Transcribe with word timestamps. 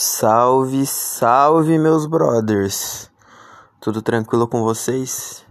Salve, 0.00 0.86
salve, 0.86 1.76
meus 1.76 2.06
brothers! 2.06 3.10
Tudo 3.80 4.00
tranquilo 4.00 4.46
com 4.46 4.62
vocês? 4.62 5.44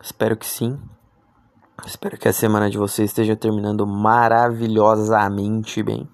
Espero 0.00 0.36
que 0.36 0.46
sim. 0.46 0.78
Espero 1.84 2.16
que 2.16 2.28
a 2.28 2.32
semana 2.32 2.70
de 2.70 2.78
vocês 2.78 3.10
esteja 3.10 3.34
terminando 3.34 3.84
maravilhosamente 3.84 5.82
bem. 5.82 6.08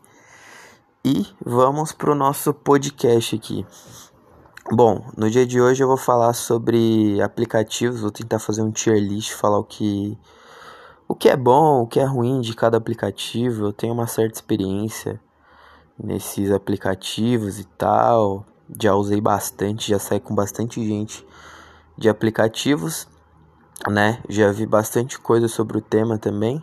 E 1.04 1.26
vamos 1.44 1.92
pro 1.92 2.14
nosso 2.14 2.54
podcast 2.54 3.36
aqui. 3.36 3.66
Bom, 4.72 5.04
no 5.14 5.30
dia 5.30 5.46
de 5.46 5.60
hoje 5.60 5.84
eu 5.84 5.88
vou 5.88 5.98
falar 5.98 6.32
sobre 6.32 7.20
aplicativos, 7.20 8.00
vou 8.00 8.10
tentar 8.10 8.38
fazer 8.38 8.62
um 8.62 8.70
tier 8.70 8.96
list, 8.96 9.32
falar 9.32 9.58
o 9.58 9.64
que 9.64 10.18
o 11.06 11.14
que 11.14 11.28
é 11.28 11.36
bom, 11.36 11.82
o 11.82 11.86
que 11.86 12.00
é 12.00 12.04
ruim 12.04 12.40
de 12.40 12.56
cada 12.56 12.78
aplicativo. 12.78 13.66
Eu 13.66 13.72
tenho 13.74 13.92
uma 13.92 14.06
certa 14.06 14.36
experiência 14.36 15.20
nesses 16.02 16.50
aplicativos 16.50 17.58
e 17.58 17.64
tal. 17.64 18.44
Já 18.80 18.94
usei 18.94 19.20
bastante, 19.20 19.90
já 19.90 19.98
saí 19.98 20.20
com 20.20 20.34
bastante 20.34 20.84
gente 20.86 21.26
de 21.98 22.08
aplicativos, 22.08 23.06
né? 23.88 24.22
Já 24.28 24.52
vi 24.52 24.66
bastante 24.66 25.18
coisa 25.18 25.48
sobre 25.48 25.78
o 25.78 25.82
tema 25.82 26.18
também. 26.18 26.62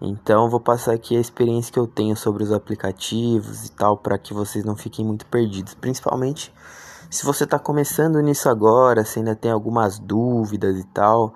Então 0.00 0.48
vou 0.48 0.60
passar 0.60 0.94
aqui 0.94 1.16
a 1.16 1.20
experiência 1.20 1.72
que 1.72 1.78
eu 1.78 1.86
tenho 1.86 2.16
sobre 2.16 2.42
os 2.42 2.52
aplicativos 2.52 3.66
e 3.66 3.72
tal 3.72 3.96
para 3.96 4.16
que 4.16 4.32
vocês 4.32 4.64
não 4.64 4.76
fiquem 4.76 5.04
muito 5.04 5.26
perdidos, 5.26 5.74
principalmente 5.74 6.52
se 7.10 7.24
você 7.24 7.44
está 7.44 7.58
começando 7.58 8.20
nisso 8.20 8.50
agora, 8.50 9.02
se 9.02 9.18
ainda 9.18 9.34
tem 9.34 9.50
algumas 9.50 9.98
dúvidas 9.98 10.78
e 10.78 10.84
tal, 10.84 11.34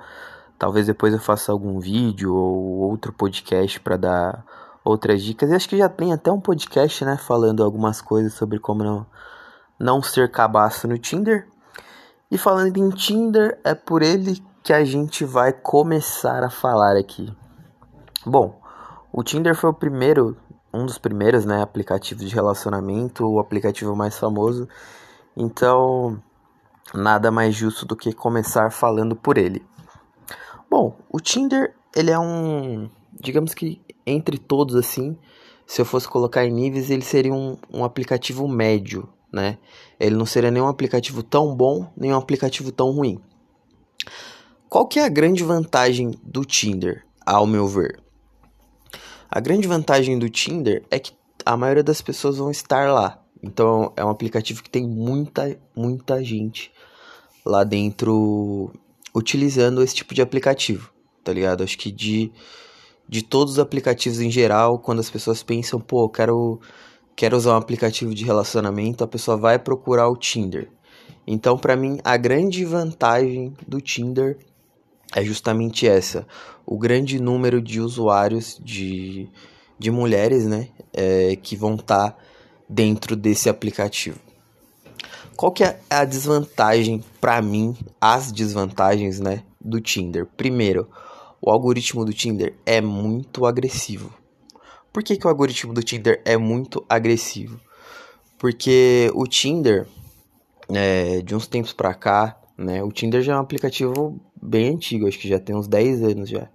talvez 0.59 0.87
depois 0.87 1.15
eu 1.15 1.19
faça 1.19 1.51
algum 1.51 1.81
vídeo 1.81 2.35
ou 2.35 2.91
outro 2.91 3.11
podcast 3.11 3.81
para 3.81 3.97
dar 3.97 4.45
outras 4.85 5.23
dicas. 5.23 5.51
E 5.51 5.55
acho 5.55 5.69
que 5.69 5.77
já 5.77 5.89
tem 5.89 6.13
até 6.13 6.31
um 6.31 6.41
podcast, 6.41 7.05
né, 7.05 7.17
falando 7.17 7.63
algumas 7.63 8.01
coisas 8.01 8.35
sobre 8.35 8.59
como 8.59 8.83
não, 8.83 9.07
não 9.79 10.03
ser 10.03 10.31
cabaço 10.31 10.89
no 10.89 10.99
Tinder. 10.99 11.49
E 12.31 12.39
falando 12.39 12.77
em 12.77 12.91
Tinder, 12.91 13.61
é 13.63 13.75
por 13.75 14.03
ele 14.03 14.43
que 14.63 14.73
a 14.73 14.85
gente 14.85 15.25
vai 15.25 15.53
começar 15.53 16.43
a 16.43 16.51
falar 16.51 16.97
aqui. 16.97 17.35
Bom, 18.25 18.61
o 19.13 19.23
Tinder 19.23 19.55
foi 19.55 19.71
o 19.71 19.75
primeiro, 19.75 20.37
um 20.73 20.87
dos 20.87 20.99
primeiros, 20.99 21.45
né, 21.45 21.61
aplicativos 21.61 22.25
de 22.25 22.35
relacionamento, 22.35 23.27
o 23.27 23.39
aplicativo 23.39 23.95
mais 23.95 24.19
famoso. 24.19 24.69
Então, 25.37 26.19
nada 26.95 27.31
mais 27.31 27.55
justo 27.55 27.85
do 27.85 27.97
que 27.97 28.13
começar 28.13 28.71
falando 28.71 29.17
por 29.17 29.37
ele. 29.37 29.65
Bom, 30.71 30.97
o 31.11 31.21
Tinder, 31.21 31.75
ele 31.95 32.11
é 32.11 32.19
um, 32.19 32.89
digamos 33.21 33.55
que 33.55 33.81
entre 34.07 34.39
todos 34.39 34.75
assim, 34.75 35.17
se 35.67 35.81
eu 35.81 35.85
fosse 35.85 36.09
colocar 36.09 36.45
em 36.45 36.53
níveis, 36.53 36.91
ele 36.91 37.03
seria 37.03 37.33
um, 37.33 37.57
um 37.73 37.85
aplicativo 37.85 38.47
médio, 38.49 39.09
né? 39.33 39.59
Ele 39.99 40.17
não 40.17 40.27
seria 40.27 40.51
nem 40.51 40.63
um 40.63 40.69
aplicativo 40.69 41.23
tão 41.23 41.55
bom, 41.55 41.91
nem 41.97 42.13
um 42.13 42.17
aplicativo 42.17 42.71
tão 42.73 42.91
ruim. 42.91 43.21
Qual 44.69 44.87
que 44.87 44.99
é 44.99 45.05
a 45.05 45.09
grande 45.09 45.45
vantagem 45.45 46.13
do 46.23 46.45
Tinder, 46.45 47.05
ao 47.25 47.47
meu 47.47 47.67
ver? 47.69 48.01
A 49.31 49.41
grande 49.41 49.67
vantagem 49.67 50.19
do 50.19 50.29
Tinder 50.29 50.85
é 50.91 50.99
que 50.99 51.13
a 51.45 51.57
maioria 51.57 51.83
das 51.83 52.03
pessoas 52.03 52.37
vão 52.37 52.51
estar 52.51 52.93
lá. 52.93 53.23
Então 53.43 53.93
é 53.97 54.05
um 54.05 54.11
aplicativo 54.11 54.63
que 54.63 54.71
tem 54.71 54.87
muita, 54.87 55.59
muita 55.75 56.23
gente 56.23 56.71
lá 57.45 57.65
dentro 57.65 58.71
utilizando 59.15 59.83
esse 59.83 59.95
tipo 59.95 60.15
de 60.15 60.23
aplicativo, 60.23 60.93
tá 61.25 61.33
ligado? 61.33 61.63
Acho 61.63 61.77
que 61.77 61.91
de 61.91 62.33
de 63.09 63.23
todos 63.23 63.55
os 63.55 63.59
aplicativos 63.59 64.21
em 64.21 64.31
geral, 64.31 64.79
quando 64.79 65.01
as 65.01 65.11
pessoas 65.11 65.43
pensam, 65.43 65.81
pô, 65.81 66.09
quero, 66.09 66.61
quero 67.15 67.37
usar 67.37 67.53
um 67.53 67.59
aplicativo 67.59 68.15
de 68.15 68.25
relacionamento, 68.25 69.05
a 69.05 69.09
pessoa 69.09 69.37
vai 69.37 69.59
procurar 69.59 70.09
o 70.09 70.17
Tinder. 70.17 70.69
Então, 71.27 71.57
para 71.57 71.77
mim, 71.77 71.99
a 72.03 72.17
grande 72.17 72.65
vantagem 72.65 73.55
do 73.67 73.81
Tinder 73.81 74.39
é 75.15 75.25
justamente 75.25 75.87
essa: 75.87 76.27
o 76.67 76.79
grande 76.79 77.21
número 77.21 77.61
de 77.61 77.81
usuários, 77.81 78.59
de, 78.63 79.29
de 79.79 79.91
mulheres, 79.91 80.47
né, 80.47 80.69
é, 80.93 81.37
que 81.37 81.55
vão 81.55 81.75
estar 81.75 82.11
tá 82.11 82.17
dentro 82.69 83.15
desse 83.15 83.49
aplicativo. 83.49 84.19
Qual 85.37 85.53
que 85.53 85.65
é 85.65 85.79
a 85.89 86.05
desvantagem 86.05 87.03
para 87.21 87.41
mim, 87.41 87.77
as 88.01 88.31
desvantagens, 88.33 89.19
né, 89.19 89.43
do 89.61 89.81
Tinder? 89.81 90.27
Primeiro, 90.37 90.89
o 91.45 91.51
algoritmo 91.51 92.05
do 92.05 92.13
Tinder 92.13 92.55
é 92.65 92.81
muito 92.81 93.45
agressivo. 93.45 94.15
Por 94.93 95.03
que, 95.03 95.17
que 95.17 95.27
o 95.27 95.29
algoritmo 95.29 95.75
do 95.75 95.83
Tinder 95.83 96.23
é 96.25 96.37
muito 96.37 96.85
agressivo? 96.89 97.61
Porque 98.39 99.11
o 99.13 99.27
Tinder, 99.27 99.89
é, 100.69 101.21
de 101.21 101.35
uns 101.35 101.49
tempos 101.49 101.73
pra 101.73 101.95
cá, 101.95 102.39
né? 102.57 102.81
O 102.85 102.93
Tinder 102.93 103.23
já 103.23 103.33
é 103.33 103.37
um 103.37 103.41
aplicativo 103.41 104.21
bem 104.41 104.69
antigo, 104.69 105.09
acho 105.09 105.19
que 105.19 105.29
já 105.29 105.41
tem 105.41 105.57
uns 105.57 105.67
10 105.67 106.05
anos 106.05 106.29
já. 106.29 106.49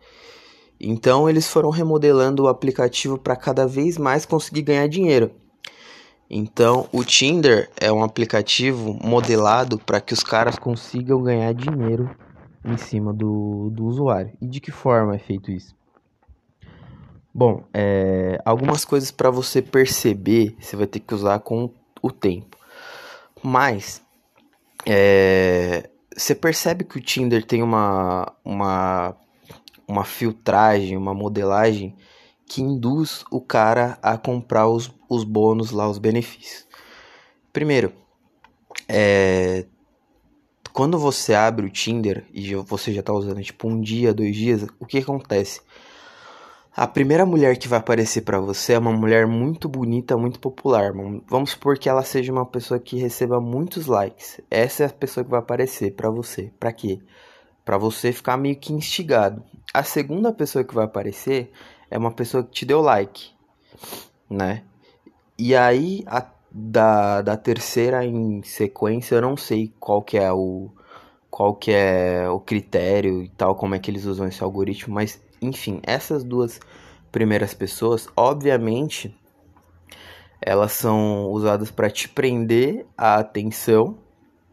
Então 0.80 1.30
eles 1.30 1.48
foram 1.48 1.70
remodelando 1.70 2.44
o 2.44 2.48
aplicativo 2.48 3.18
para 3.18 3.36
cada 3.36 3.68
vez 3.68 3.98
mais 3.98 4.26
conseguir 4.26 4.62
ganhar 4.62 4.88
dinheiro. 4.88 5.32
Então 6.30 6.88
o 6.94 7.04
Tinder 7.04 7.70
é 7.76 7.92
um 7.92 8.04
aplicativo 8.04 8.98
modelado 9.04 9.78
para 9.80 10.00
que 10.00 10.14
os 10.14 10.24
caras 10.24 10.58
consigam 10.58 11.22
ganhar 11.22 11.54
dinheiro 11.54 12.10
em 12.68 12.78
cima 12.78 13.14
do, 13.14 13.70
do 13.72 13.86
usuário. 13.86 14.32
E 14.42 14.48
de 14.48 14.60
que 14.60 14.72
forma 14.72 15.16
é 15.16 15.20
feito 15.20 15.52
isso? 15.52 15.76
Bom, 17.34 17.64
é, 17.74 18.42
algumas 18.44 18.84
coisas 18.84 19.12
para 19.12 19.30
você 19.30 19.62
perceber 19.62 20.56
você 20.60 20.76
vai 20.76 20.88
ter 20.88 21.00
que 21.00 21.14
usar 21.14 21.40
com 21.40 21.72
o 22.02 22.12
tempo. 22.12 22.58
Mas 23.44 24.02
é, 24.86 25.90
você 26.16 26.34
percebe 26.34 26.84
que 26.84 26.98
o 26.98 27.02
Tinder 27.02 27.46
tem 27.46 27.62
uma, 27.62 28.34
uma, 28.44 29.16
uma 29.88 30.04
filtragem, 30.04 30.98
uma 30.98 31.14
modelagem 31.14 31.96
que 32.48 32.62
induz 32.62 33.24
o 33.30 33.40
cara 33.40 34.00
a 34.02 34.18
comprar 34.18 34.68
os, 34.68 34.92
os 35.08 35.24
bônus 35.24 35.72
lá, 35.72 35.88
os 35.88 36.00
benefícios. 36.00 36.66
Primeiro, 37.54 37.94
é, 38.88 39.66
quando 40.78 41.00
você 41.00 41.34
abre 41.34 41.66
o 41.66 41.72
Tinder 41.72 42.24
e 42.32 42.54
você 42.54 42.94
já 42.94 43.02
tá 43.02 43.12
usando 43.12 43.42
tipo 43.42 43.68
um 43.68 43.82
dia, 43.82 44.14
dois 44.14 44.36
dias, 44.36 44.68
o 44.80 44.86
que 44.86 45.00
acontece? 45.00 45.60
A 46.72 46.86
primeira 46.86 47.26
mulher 47.26 47.58
que 47.58 47.68
vai 47.68 47.80
aparecer 47.80 48.22
para 48.22 48.40
você 48.40 48.74
é 48.74 48.78
uma 48.78 48.94
mulher 48.94 49.26
muito 49.26 49.68
bonita, 49.68 50.16
muito 50.16 50.40
popular. 50.40 50.92
Vamos 51.28 51.50
supor 51.50 51.80
que 51.80 51.90
ela 51.90 52.04
seja 52.04 52.32
uma 52.32 52.46
pessoa 52.46 52.80
que 52.80 52.96
receba 52.96 53.42
muitos 53.42 53.88
likes. 53.88 54.40
Essa 54.52 54.84
é 54.84 54.86
a 54.86 54.90
pessoa 54.92 55.24
que 55.24 55.32
vai 55.32 55.40
aparecer 55.40 55.96
para 55.96 56.12
você. 56.12 56.52
Para 56.60 56.72
quê? 56.72 57.00
Para 57.66 57.80
você 57.80 58.12
ficar 58.14 58.38
meio 58.38 58.56
que 58.56 58.72
instigado. 58.72 59.44
A 59.74 59.82
segunda 59.82 60.32
pessoa 60.32 60.64
que 60.64 60.76
vai 60.76 60.86
aparecer 60.86 61.52
é 61.90 61.98
uma 61.98 62.12
pessoa 62.12 62.44
que 62.44 62.52
te 62.52 62.66
deu 62.68 62.82
like, 62.82 63.32
né? 64.30 64.62
E 65.40 65.56
aí 65.56 66.04
a 66.06 66.22
da, 66.60 67.22
da 67.22 67.38
terceira 67.38 68.04
em 68.04 68.42
sequência, 68.42 69.14
eu 69.14 69.22
não 69.22 69.38
sei 69.38 69.72
qual 69.80 70.02
que 70.02 70.18
é 70.18 70.32
o 70.34 70.72
qual 71.30 71.54
que 71.54 71.72
é 71.72 72.28
o 72.28 72.40
critério 72.40 73.22
e 73.22 73.30
tal, 73.30 73.54
como 73.54 73.76
é 73.76 73.80
que 73.80 73.92
eles 73.92 74.06
usam 74.06 74.28
esse 74.28 74.42
algoritmo, 74.42 74.96
mas 74.96 75.22
enfim, 75.40 75.80
essas 75.84 76.24
duas 76.24 76.60
primeiras 77.12 77.54
pessoas, 77.54 78.08
obviamente, 78.18 79.16
elas 80.42 80.72
são 80.72 81.28
usadas 81.28 81.70
para 81.70 81.92
te 81.92 82.10
prender 82.10 82.88
a 82.98 83.16
atenção, 83.18 83.96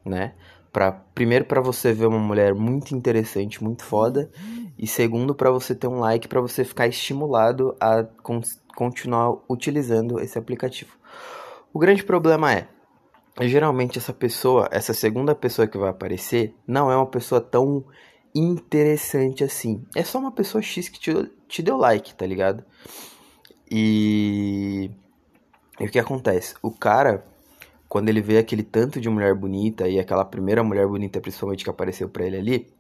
né? 0.05 0.35
Para 0.71 0.93
primeiro 0.93 1.47
para 1.47 1.63
você 1.63 1.95
ver 1.95 2.07
uma 2.07 2.19
mulher 2.19 2.55
muito 2.55 2.95
interessante, 2.95 3.65
muito 3.65 3.83
foda, 3.83 4.31
e 4.79 4.87
segundo 4.87 5.35
para 5.35 5.51
você 5.51 5.75
ter 5.75 5.87
um 5.87 6.01
like, 6.01 6.29
para 6.29 6.41
você 6.41 6.65
ficar 6.65 6.87
estimulado 6.87 7.75
a 7.81 8.05
con 8.23 8.43
continuar 8.77 9.39
utilizando 9.49 10.21
esse 10.21 10.39
aplicativo. 10.39 10.99
O 11.75 11.79
grande 11.81 12.05
problema 12.05 12.53
é, 12.53 12.69
geralmente 13.41 13.99
essa 13.99 14.13
pessoa, 14.13 14.69
essa 14.71 14.95
segunda 14.95 15.35
pessoa 15.35 15.67
que 15.67 15.77
vai 15.77 15.91
aparecer, 15.91 16.55
não 16.65 16.89
é 16.89 16.97
uma 16.97 17.05
pessoa 17.05 17.41
tão 17.41 17.85
interessante 18.33 19.43
assim. 19.43 19.85
É 19.93 20.05
só 20.05 20.21
uma 20.21 20.31
pessoa 20.31 20.63
X 20.63 20.89
que 20.89 21.01
te, 21.01 21.13
te 21.49 21.63
deu 21.65 21.77
like, 21.77 22.15
tá 22.15 22.25
ligado? 22.25 22.65
E... 23.69 24.89
e 25.81 25.85
o 25.85 25.91
que 25.91 25.99
acontece? 25.99 26.55
O 26.63 26.71
cara, 26.71 27.27
quando 27.89 28.09
ele 28.09 28.21
vê 28.21 28.39
aquele 28.39 28.63
tanto 28.63 29.01
de 29.01 29.09
mulher 29.09 29.35
bonita 29.35 29.89
e 29.89 29.99
aquela 29.99 30.25
primeira 30.25 30.63
mulher 30.63 30.87
bonita, 30.87 31.21
principalmente 31.21 31.65
que 31.65 31.71
apareceu 31.71 32.09
pra 32.09 32.25
ele 32.25 32.37
ali, 32.37 32.73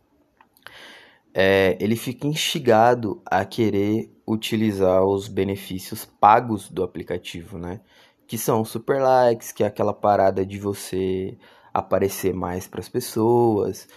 é, 1.34 1.76
ele 1.80 1.96
fica 1.96 2.28
instigado 2.28 3.20
a 3.26 3.44
querer 3.44 4.08
utilizar 4.24 5.04
os 5.04 5.26
benefícios 5.26 6.04
pagos 6.04 6.70
do 6.70 6.84
aplicativo, 6.84 7.58
né? 7.58 7.80
Que 8.26 8.38
são 8.38 8.64
super 8.64 9.00
likes, 9.00 9.52
que 9.52 9.62
é 9.62 9.66
aquela 9.66 9.92
parada 9.92 10.44
de 10.44 10.58
você 10.58 11.36
aparecer 11.72 12.32
mais 12.34 12.66
para 12.66 12.80
as 12.80 12.88
pessoas. 12.88 13.88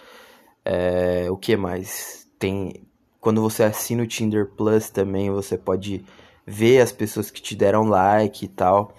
É, 0.66 1.28
o 1.30 1.38
que 1.38 1.56
mais? 1.56 2.28
Tem 2.40 2.88
quando 3.20 3.42
você 3.42 3.64
assina 3.64 4.04
o 4.04 4.08
Tinder 4.08 4.48
Plus 4.56 4.90
também, 4.90 5.30
você 5.30 5.58
pode 5.58 6.06
ver 6.46 6.82
as 6.82 6.92
pessoas 6.92 7.30
que 7.30 7.42
te 7.42 7.56
deram 7.56 7.84
like 7.84 8.46
e 8.46 8.48
tal. 8.48 8.94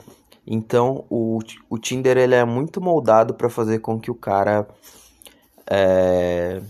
Então 0.47 1.05
o, 1.09 1.39
o 1.69 1.79
Tinder 1.79 2.17
ele 2.17 2.35
é 2.35 2.45
muito 2.45 2.81
moldado 2.81 3.35
para 3.35 3.49
fazer 3.49 3.79
com 3.79 3.99
que 3.99 4.11
o 4.11 4.15
cara 4.15 4.69
é, 5.67 6.61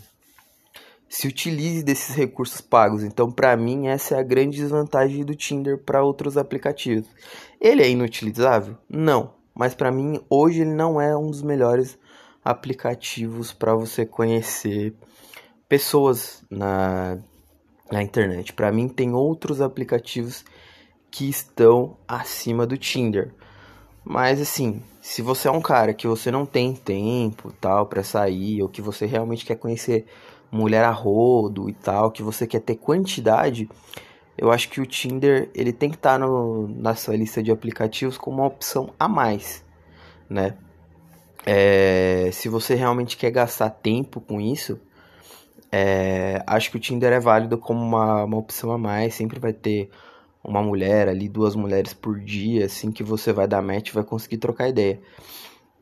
se 1.09 1.27
utilize 1.27 1.83
desses 1.83 2.15
recursos 2.15 2.61
pagos. 2.61 3.03
Então, 3.03 3.31
para 3.31 3.57
mim, 3.57 3.89
essa 3.89 4.17
é 4.17 4.19
a 4.19 4.23
grande 4.23 4.59
desvantagem 4.59 5.25
do 5.25 5.35
Tinder 5.35 5.79
para 5.79 6.03
outros 6.03 6.37
aplicativos. 6.37 7.09
Ele 7.61 7.83
é 7.83 7.91
inutilizável? 7.91 8.77
Não, 8.89 9.35
mas 9.55 9.75
para 9.75 9.91
mim 9.91 10.21
hoje 10.31 10.61
ele 10.61 10.75
não 10.75 11.01
é 11.01 11.17
um 11.17 11.31
dos 11.31 11.43
melhores 11.43 11.99
aplicativos 12.45 13.53
para 13.53 13.75
você 13.75 14.07
conhecer 14.07 14.95
pessoas 15.69 16.43
na, 16.51 17.19
na 17.91 18.03
internet. 18.03 18.53
Para 18.53 18.73
mim, 18.73 18.89
tem 18.89 19.15
outros 19.15 19.61
aplicativos 19.61 20.45
que 21.11 21.29
estão 21.29 21.97
acima 22.07 22.67
do 22.67 22.77
Tinder. 22.77 23.35
Mas 24.05 24.41
assim, 24.41 24.83
se 25.03 25.21
você 25.21 25.49
é 25.49 25.51
um 25.51 25.61
cara 25.61 25.93
que 25.93 26.07
você 26.07 26.31
não 26.31 26.47
tem 26.47 26.75
tempo 26.75 27.53
tal 27.61 27.87
para 27.87 28.03
sair, 28.03 28.63
ou 28.63 28.69
que 28.69 28.81
você 28.81 29.05
realmente 29.05 29.45
quer 29.45 29.57
conhecer 29.57 30.07
mulher 30.51 30.85
a 30.85 30.91
rodo 30.91 31.69
e 31.69 31.75
tal, 31.75 32.11
que 32.11 32.23
você 32.23 32.47
quer 32.47 32.61
ter 32.61 32.77
quantidade, 32.77 33.69
eu 34.39 34.53
acho 34.53 34.71
que 34.71 34.81
o 34.81 34.87
Tinder 34.87 35.51
ele 35.55 35.73
tem 35.73 35.91
que 35.91 35.97
estar 35.97 36.19
tá 36.19 36.27
na 36.69 36.95
sua 36.95 37.17
lista 37.17 37.43
de 37.43 37.51
aplicativos 37.51 38.17
como 38.17 38.39
uma 38.39 38.47
opção 38.47 38.95
a 38.99 39.09
mais, 39.09 39.65
né? 40.31 40.57
É, 41.45 42.31
se 42.33 42.49
você 42.49 42.75
realmente 42.75 43.17
quer 43.17 43.31
gastar 43.31 43.71
tempo 43.71 44.21
com 44.21 44.41
isso, 44.41 44.79
é, 45.73 46.43
acho 46.47 46.71
que 46.71 46.77
o 46.77 46.81
Tinder 46.81 47.13
é 47.13 47.21
válido 47.21 47.59
como 47.59 47.81
uma, 47.81 48.25
uma 48.25 48.37
opção 48.37 48.71
a 48.71 48.79
mais. 48.79 49.15
Sempre 49.15 49.39
vai 49.39 49.53
ter 49.53 49.91
uma 50.43 50.63
mulher 50.63 51.09
ali, 51.09 51.29
duas 51.29 51.55
mulheres 51.55 51.93
por 51.93 52.19
dia, 52.21 52.67
assim 52.67 52.91
que 52.93 53.03
você 53.03 53.33
vai 53.33 53.47
dar 53.49 53.63
match, 53.63 53.93
vai 53.93 54.05
conseguir 54.05 54.39
trocar 54.39 54.69
ideia, 54.69 55.01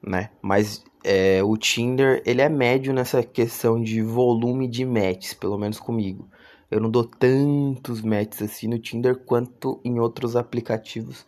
né? 0.03 0.31
Mas 0.41 0.85
é, 1.05 1.43
o 1.43 1.57
Tinder, 1.57 2.23
ele 2.25 2.43
é 2.43 2.49
médio 2.49 2.93
nessa 2.93 3.23
questão 3.23 3.81
de 3.81 4.03
volume 4.03 4.67
de 4.67 4.85
matches, 4.85 5.35
pelo 5.35 5.59
menos 5.59 5.79
comigo. 5.79 6.29
Eu 6.71 6.81
não 6.81 6.91
dou 6.91 7.05
tantos 7.05 8.03
matches 8.03 8.43
assim 8.43 8.67
no 8.67 8.79
Tinder 8.79 9.17
quanto 9.17 9.81
em 9.85 10.01
outros 10.01 10.35
aplicativos 10.35 11.25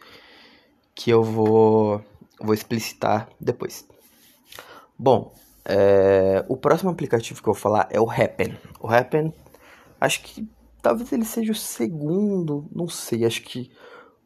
que 0.94 1.10
eu 1.10 1.22
vou, 1.22 2.02
vou 2.40 2.54
explicitar 2.54 3.28
depois. 3.40 3.86
Bom, 4.98 5.32
é, 5.64 6.44
o 6.48 6.56
próximo 6.56 6.90
aplicativo 6.90 7.40
que 7.40 7.48
eu 7.48 7.52
vou 7.52 7.60
falar 7.60 7.88
é 7.90 8.00
o 8.00 8.10
Happen. 8.10 8.58
O 8.80 8.88
Happen, 8.88 9.32
acho 10.00 10.22
que 10.22 10.48
talvez 10.82 11.12
ele 11.12 11.24
seja 11.24 11.52
o 11.52 11.54
segundo, 11.54 12.66
não 12.74 12.88
sei, 12.88 13.24
acho 13.24 13.42
que 13.42 13.70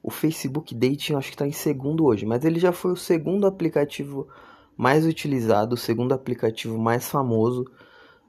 o 0.03 0.11
Facebook 0.11 0.75
Dating 0.75 1.15
acho 1.15 1.29
que 1.29 1.35
está 1.35 1.47
em 1.47 1.53
segundo 1.53 2.05
hoje, 2.05 2.25
mas 2.25 2.45
ele 2.45 2.59
já 2.59 2.73
foi 2.73 2.93
o 2.93 2.97
segundo 2.97 3.47
aplicativo 3.47 4.29
mais 4.77 5.07
utilizado, 5.07 5.75
o 5.75 5.79
segundo 5.79 6.13
aplicativo 6.13 6.79
mais 6.79 7.09
famoso, 7.09 7.71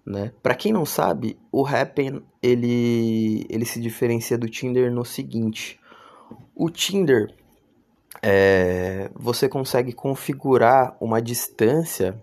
né? 0.05 0.31
Para 0.41 0.55
quem 0.55 0.73
não 0.73 0.85
sabe, 0.85 1.37
o 1.51 1.65
Happen 1.65 2.21
ele 2.41 3.45
ele 3.49 3.65
se 3.65 3.79
diferencia 3.79 4.37
do 4.37 4.49
Tinder 4.49 4.91
no 4.91 5.05
seguinte: 5.05 5.79
o 6.55 6.69
Tinder 6.69 7.33
é, 8.21 9.09
você 9.15 9.49
consegue 9.49 9.93
configurar 9.93 10.95
uma 10.99 11.21
distância 11.21 12.21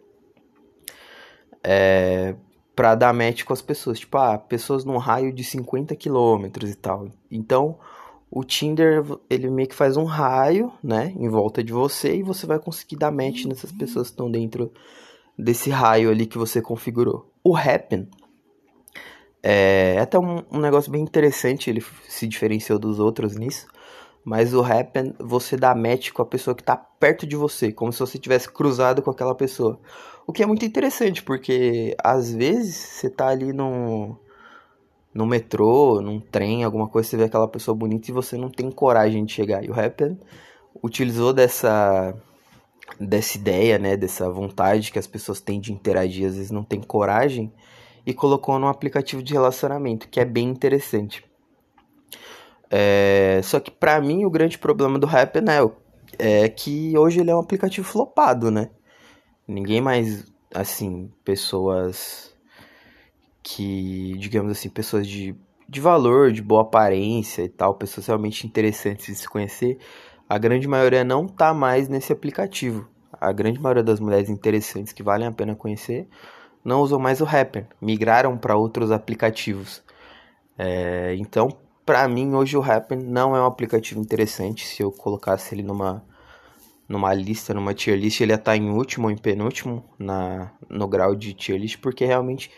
é, 1.63 2.35
para 2.75 2.95
dar 2.95 3.13
match 3.13 3.45
com 3.45 3.53
as 3.53 3.63
pessoas. 3.63 3.99
Tipo, 3.99 4.19
ah, 4.19 4.39
pessoas 4.39 4.85
num 4.85 4.97
raio 4.97 5.33
de 5.33 5.45
50 5.45 5.95
quilômetros 5.97 6.71
e 6.71 6.75
tal. 6.75 7.09
Então, 7.31 7.79
o 8.31 8.45
Tinder, 8.45 9.05
ele 9.29 9.51
meio 9.51 9.69
que 9.69 9.75
faz 9.75 9.97
um 9.97 10.05
raio, 10.05 10.73
né, 10.83 11.13
em 11.19 11.29
volta 11.29 11.65
de 11.65 11.73
você 11.73 12.17
e 12.17 12.23
você 12.23 12.47
vai 12.47 12.59
conseguir 12.59 12.97
dar 12.97 13.11
match 13.11 13.45
nessas 13.45 13.73
pessoas 13.73 14.09
que 14.09 14.13
estão 14.13 14.31
dentro 14.31 14.73
desse 15.37 15.71
raio 15.71 16.11
ali 16.11 16.27
que 16.27 16.39
você 16.39 16.63
configurou. 16.63 17.30
O 17.43 17.57
Happen 17.57 18.09
é 19.43 19.99
até 19.99 20.19
um, 20.19 20.43
um 20.53 20.61
negócio 20.61 20.91
bem 20.93 21.03
interessante, 21.03 21.71
ele 21.71 21.83
se 22.07 22.27
diferenciou 22.27 22.79
dos 22.79 22.99
outros 22.99 23.37
nisso. 23.37 23.67
Mas 24.23 24.53
o 24.53 24.63
Happen, 24.63 25.15
você 25.19 25.57
dá 25.57 25.75
match 25.75 26.11
com 26.13 26.21
a 26.21 26.27
pessoa 26.27 26.55
que 26.55 26.63
está 26.63 26.77
perto 26.77 27.27
de 27.27 27.37
você, 27.37 27.73
como 27.73 27.93
se 27.93 28.01
você 28.01 28.19
tivesse 28.19 28.51
cruzado 28.51 29.01
com 29.01 29.11
aquela 29.11 29.35
pessoa. 29.35 29.81
O 30.27 30.33
que 30.33 30.43
é 30.43 30.47
muito 30.47 30.65
interessante, 30.65 31.23
porque 31.23 31.97
às 32.05 32.33
vezes 32.33 32.77
você 32.77 33.09
tá 33.09 33.29
ali 33.29 33.53
no, 33.53 34.17
no 35.15 35.27
metrô, 35.27 36.01
num 36.03 36.21
trem, 36.21 36.65
alguma 36.65 36.89
coisa, 36.89 37.09
você 37.09 37.17
vê 37.17 37.25
aquela 37.25 37.49
pessoa 37.49 37.75
bonita 37.75 38.11
e 38.11 38.15
você 38.15 38.37
não 38.37 38.51
tem 38.51 38.71
coragem 38.71 39.25
de 39.25 39.33
chegar. 39.33 39.65
E 39.65 39.71
o 39.71 39.81
Happen 39.81 40.19
utilizou 40.83 41.33
dessa, 41.33 42.15
dessa 42.99 43.37
ideia, 43.37 43.79
né, 43.79 43.97
dessa 43.97 44.31
vontade 44.31 44.91
que 44.91 44.99
as 44.99 45.07
pessoas 45.07 45.41
têm 45.41 45.61
de 45.61 45.73
interagir, 45.73 46.27
às 46.27 46.37
vezes 46.37 46.51
não 46.51 46.65
tem 46.65 46.81
coragem, 46.81 47.53
e 48.05 48.15
colocou 48.15 48.59
num 48.59 48.69
aplicativo 48.69 49.23
de 49.23 49.33
relacionamento, 49.33 50.09
que 50.09 50.21
é 50.21 50.25
bem 50.25 50.49
interessante. 50.49 51.25
É, 52.71 53.41
só 53.43 53.59
que 53.59 53.71
para 53.71 54.01
mim 54.01 54.25
o 54.25 54.31
grande 54.31 54.57
problema 54.57 54.99
do 54.99 55.07
Happn 55.07 55.51
é, 56.19 56.45
é 56.45 56.49
que 56.49 56.97
hoje 56.97 57.21
ele 57.21 57.31
é 57.31 57.35
um 57.35 57.41
aplicativo 57.41 57.87
flopado, 57.87 58.51
né? 58.51 58.71
Ninguém 59.47 59.81
mais, 59.81 60.25
assim, 60.55 61.11
pessoas 61.25 62.33
que, 63.43 64.17
digamos 64.19 64.53
assim, 64.53 64.69
pessoas 64.69 65.07
de, 65.07 65.35
de 65.69 65.81
valor, 65.81 66.31
de 66.31 66.41
boa 66.41 66.63
aparência 66.63 67.43
e 67.43 67.49
tal, 67.49 67.75
pessoas 67.75 68.07
realmente 68.07 68.47
interessantes 68.47 69.07
de 69.07 69.15
se 69.17 69.29
conhecer, 69.29 69.79
a 70.31 70.39
grande 70.39 70.69
maioria 70.69 71.03
não 71.03 71.27
tá 71.27 71.53
mais 71.53 71.89
nesse 71.89 72.13
aplicativo. 72.13 72.89
A 73.21 73.33
grande 73.33 73.59
maioria 73.59 73.83
das 73.83 73.99
mulheres 73.99 74.31
interessantes 74.31 74.93
que 74.93 75.03
valem 75.03 75.27
a 75.27 75.33
pena 75.33 75.57
conhecer 75.57 76.07
não 76.65 76.83
usam 76.83 77.01
mais 77.01 77.21
o 77.21 77.25
Happn, 77.25 77.67
migraram 77.83 78.39
para 78.39 78.57
outros 78.57 78.93
aplicativos. 78.93 79.83
É, 80.57 81.17
então, 81.19 81.49
para 81.85 82.07
mim, 82.07 82.33
hoje 82.33 82.57
o 82.57 82.63
Happn 82.63 83.03
não 83.03 83.35
é 83.35 83.43
um 83.43 83.45
aplicativo 83.45 84.01
interessante. 84.01 84.69
Se 84.69 84.85
eu 84.85 84.93
colocasse 84.93 85.53
ele 85.53 85.65
numa, 85.65 86.01
numa 86.89 87.13
lista, 87.13 87.53
numa 87.53 87.75
tier 87.75 87.99
list, 87.99 88.21
ele 88.21 88.31
ia 88.31 88.37
estar 88.37 88.57
em 88.57 88.71
último 88.71 89.09
ou 89.09 89.11
em 89.11 89.19
penúltimo 89.19 89.85
na, 89.99 90.53
no 90.69 90.87
grau 90.87 91.17
de 91.17 91.35
tier 91.35 91.59
list, 91.59 91.79
porque 91.81 92.05
realmente 92.05 92.53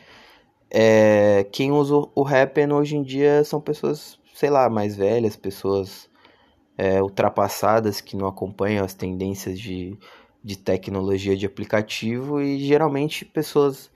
é, 0.70 1.46
quem 1.50 1.72
usa 1.72 1.94
o 2.14 2.28
Happn 2.28 2.70
hoje 2.74 2.98
em 2.98 3.02
dia 3.02 3.42
são 3.44 3.62
pessoas, 3.62 4.18
sei 4.34 4.50
lá, 4.50 4.68
mais 4.68 4.94
velhas, 4.94 5.36
pessoas 5.36 6.11
é, 6.82 7.00
ultrapassadas 7.00 8.00
que 8.00 8.16
não 8.16 8.26
acompanham 8.26 8.84
as 8.84 8.92
tendências 8.92 9.56
de, 9.56 9.96
de 10.42 10.58
tecnologia 10.58 11.36
de 11.36 11.46
aplicativo 11.46 12.40
e 12.40 12.58
geralmente 12.58 13.24
pessoas 13.24 13.88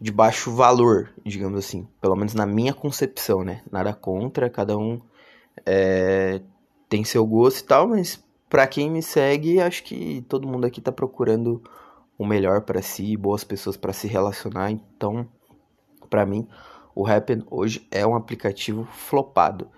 de 0.00 0.10
baixo 0.10 0.50
valor, 0.50 1.12
digamos 1.24 1.60
assim, 1.60 1.86
pelo 2.00 2.16
menos 2.16 2.34
na 2.34 2.44
minha 2.44 2.74
concepção, 2.74 3.44
né? 3.44 3.62
Nada 3.70 3.94
contra, 3.94 4.50
cada 4.50 4.76
um 4.76 5.00
é, 5.64 6.40
tem 6.88 7.04
seu 7.04 7.24
gosto 7.24 7.60
e 7.60 7.64
tal, 7.64 7.86
mas 7.86 8.20
para 8.50 8.66
quem 8.66 8.90
me 8.90 9.00
segue, 9.00 9.60
acho 9.60 9.84
que 9.84 10.24
todo 10.28 10.48
mundo 10.48 10.66
aqui 10.66 10.80
tá 10.80 10.90
procurando 10.90 11.62
o 12.18 12.26
melhor 12.26 12.62
para 12.62 12.82
si, 12.82 13.16
boas 13.16 13.44
pessoas 13.44 13.76
para 13.76 13.92
se 13.92 14.08
relacionar, 14.08 14.72
então 14.72 15.28
para 16.10 16.26
mim 16.26 16.48
o 16.96 17.06
Happn 17.06 17.44
hoje 17.48 17.86
é 17.92 18.04
um 18.04 18.16
aplicativo 18.16 18.88
flopado. 18.90 19.70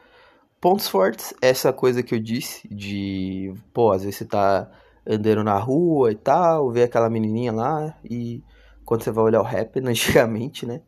Pontos 0.61 0.89
fortes, 0.89 1.33
essa 1.41 1.73
coisa 1.73 2.03
que 2.03 2.15
eu 2.15 2.21
disse 2.21 2.69
de, 2.69 3.55
pô, 3.73 3.93
às 3.93 4.03
vezes 4.03 4.19
você 4.19 4.25
tá 4.27 4.71
andando 5.07 5.43
na 5.43 5.59
rua 5.59 6.13
e 6.13 6.15
tal, 6.15 6.71
vê 6.71 6.83
aquela 6.83 7.09
menininha 7.09 7.51
lá 7.51 7.99
e 8.05 8.43
quando 8.85 9.03
você 9.03 9.11
vai 9.11 9.25
olhar 9.25 9.41
o 9.41 9.45
rap, 9.45 9.79
antigamente, 9.81 10.67
né? 10.67 10.83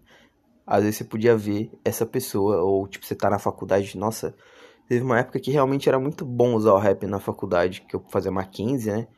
Às 0.67 0.83
vezes 0.83 0.99
você 0.99 1.05
podia 1.05 1.35
ver 1.37 1.71
essa 1.85 2.05
pessoa, 2.05 2.62
ou 2.62 2.87
tipo, 2.87 3.07
você 3.07 3.14
tá 3.14 3.31
na 3.31 3.38
faculdade, 3.38 3.97
nossa, 3.97 4.35
teve 4.87 5.02
uma 5.02 5.19
época 5.19 5.41
que 5.41 5.50
realmente 5.50 5.88
era 5.88 5.99
muito 5.99 6.25
bom 6.25 6.55
usar 6.55 6.75
o 6.75 6.79
rap 6.79 7.07
na 7.07 7.19
faculdade, 7.19 7.81
que 7.88 7.97
eu 7.97 8.05
fazia 8.11 8.31
Mackenzie, 8.31 8.93
né? 8.93 9.09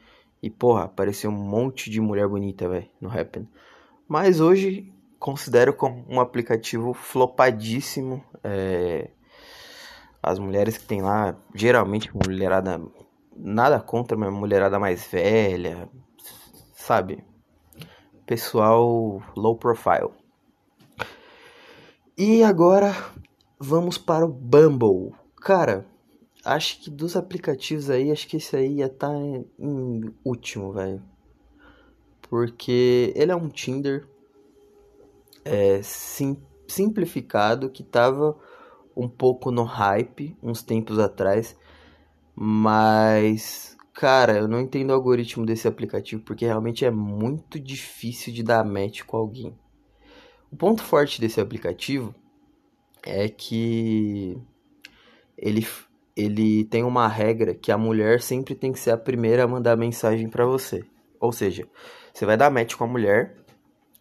E 0.40 0.50
porra, 0.50 0.84
apareceu 0.84 1.30
um 1.30 1.34
monte 1.34 1.90
de 1.90 2.00
mulher 2.00 2.28
bonita, 2.28 2.68
velho, 2.68 2.88
no 3.00 3.08
rap. 3.08 3.44
Mas 4.06 4.40
hoje 4.40 4.92
considero 5.18 5.74
como 5.74 6.04
um 6.08 6.20
aplicativo 6.20 6.92
flopadíssimo. 6.92 8.22
É... 8.44 9.10
As 10.24 10.38
mulheres 10.38 10.78
que 10.78 10.86
tem 10.86 11.02
lá, 11.02 11.36
geralmente 11.54 12.10
mulherada, 12.14 12.80
nada 13.36 13.78
contra, 13.78 14.16
mas 14.16 14.32
mulherada 14.32 14.78
mais 14.78 15.06
velha, 15.06 15.88
sabe? 16.72 17.22
pessoal 18.26 19.22
low 19.36 19.56
profile. 19.56 20.10
E 22.16 22.42
agora 22.42 22.94
vamos 23.58 23.98
para 23.98 24.24
o 24.24 24.28
Bumble. 24.28 25.12
Cara, 25.36 25.86
acho 26.44 26.80
que 26.80 26.90
dos 26.90 27.16
aplicativos 27.16 27.90
aí, 27.90 28.10
acho 28.10 28.26
que 28.26 28.36
esse 28.36 28.56
aí 28.56 28.76
ia 28.76 28.86
estar 28.86 29.08
tá 29.08 29.14
em, 29.14 29.46
em 29.58 30.14
último, 30.24 30.72
velho. 30.72 31.02
Porque 32.22 33.12
ele 33.14 33.32
é 33.32 33.36
um 33.36 33.48
Tinder 33.48 34.08
é, 35.44 35.82
sim, 35.82 36.36
simplificado 36.66 37.68
que 37.68 37.82
tava 37.82 38.36
um 38.96 39.08
pouco 39.08 39.50
no 39.50 39.64
hype 39.64 40.36
uns 40.42 40.62
tempos 40.62 40.98
atrás, 40.98 41.56
mas 42.34 43.74
Cara, 43.94 44.38
eu 44.38 44.48
não 44.48 44.60
entendo 44.60 44.90
o 44.90 44.92
algoritmo 44.92 45.46
desse 45.46 45.68
aplicativo 45.68 46.20
porque 46.22 46.44
realmente 46.44 46.84
é 46.84 46.90
muito 46.90 47.60
difícil 47.60 48.32
de 48.32 48.42
dar 48.42 48.64
match 48.64 49.02
com 49.04 49.16
alguém. 49.16 49.56
O 50.50 50.56
ponto 50.56 50.82
forte 50.82 51.20
desse 51.20 51.40
aplicativo 51.40 52.12
é 53.06 53.28
que 53.28 54.36
ele, 55.38 55.64
ele 56.16 56.64
tem 56.64 56.82
uma 56.82 57.06
regra 57.06 57.54
que 57.54 57.70
a 57.70 57.78
mulher 57.78 58.20
sempre 58.20 58.56
tem 58.56 58.72
que 58.72 58.80
ser 58.80 58.90
a 58.90 58.98
primeira 58.98 59.44
a 59.44 59.48
mandar 59.48 59.76
mensagem 59.76 60.28
para 60.28 60.44
você. 60.44 60.84
Ou 61.20 61.30
seja, 61.30 61.64
você 62.12 62.26
vai 62.26 62.36
dar 62.36 62.50
match 62.50 62.74
com 62.74 62.82
a 62.82 62.88
mulher, 62.88 63.36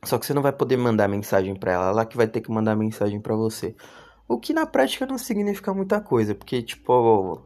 só 0.03 0.17
que 0.17 0.25
você 0.25 0.33
não 0.33 0.41
vai 0.41 0.51
poder 0.51 0.75
mandar 0.75 1.07
mensagem 1.07 1.55
para 1.55 1.71
ela, 1.71 1.89
ela 1.89 2.05
que 2.05 2.17
vai 2.17 2.27
ter 2.27 2.41
que 2.41 2.51
mandar 2.51 2.75
mensagem 2.75 3.21
para 3.21 3.35
você. 3.35 3.75
O 4.33 4.39
que 4.39 4.51
na 4.51 4.65
prática 4.65 5.05
não 5.05 5.17
significa 5.17 5.73
muita 5.73 6.01
coisa, 6.01 6.33
porque 6.33 6.61
tipo, 6.63 7.39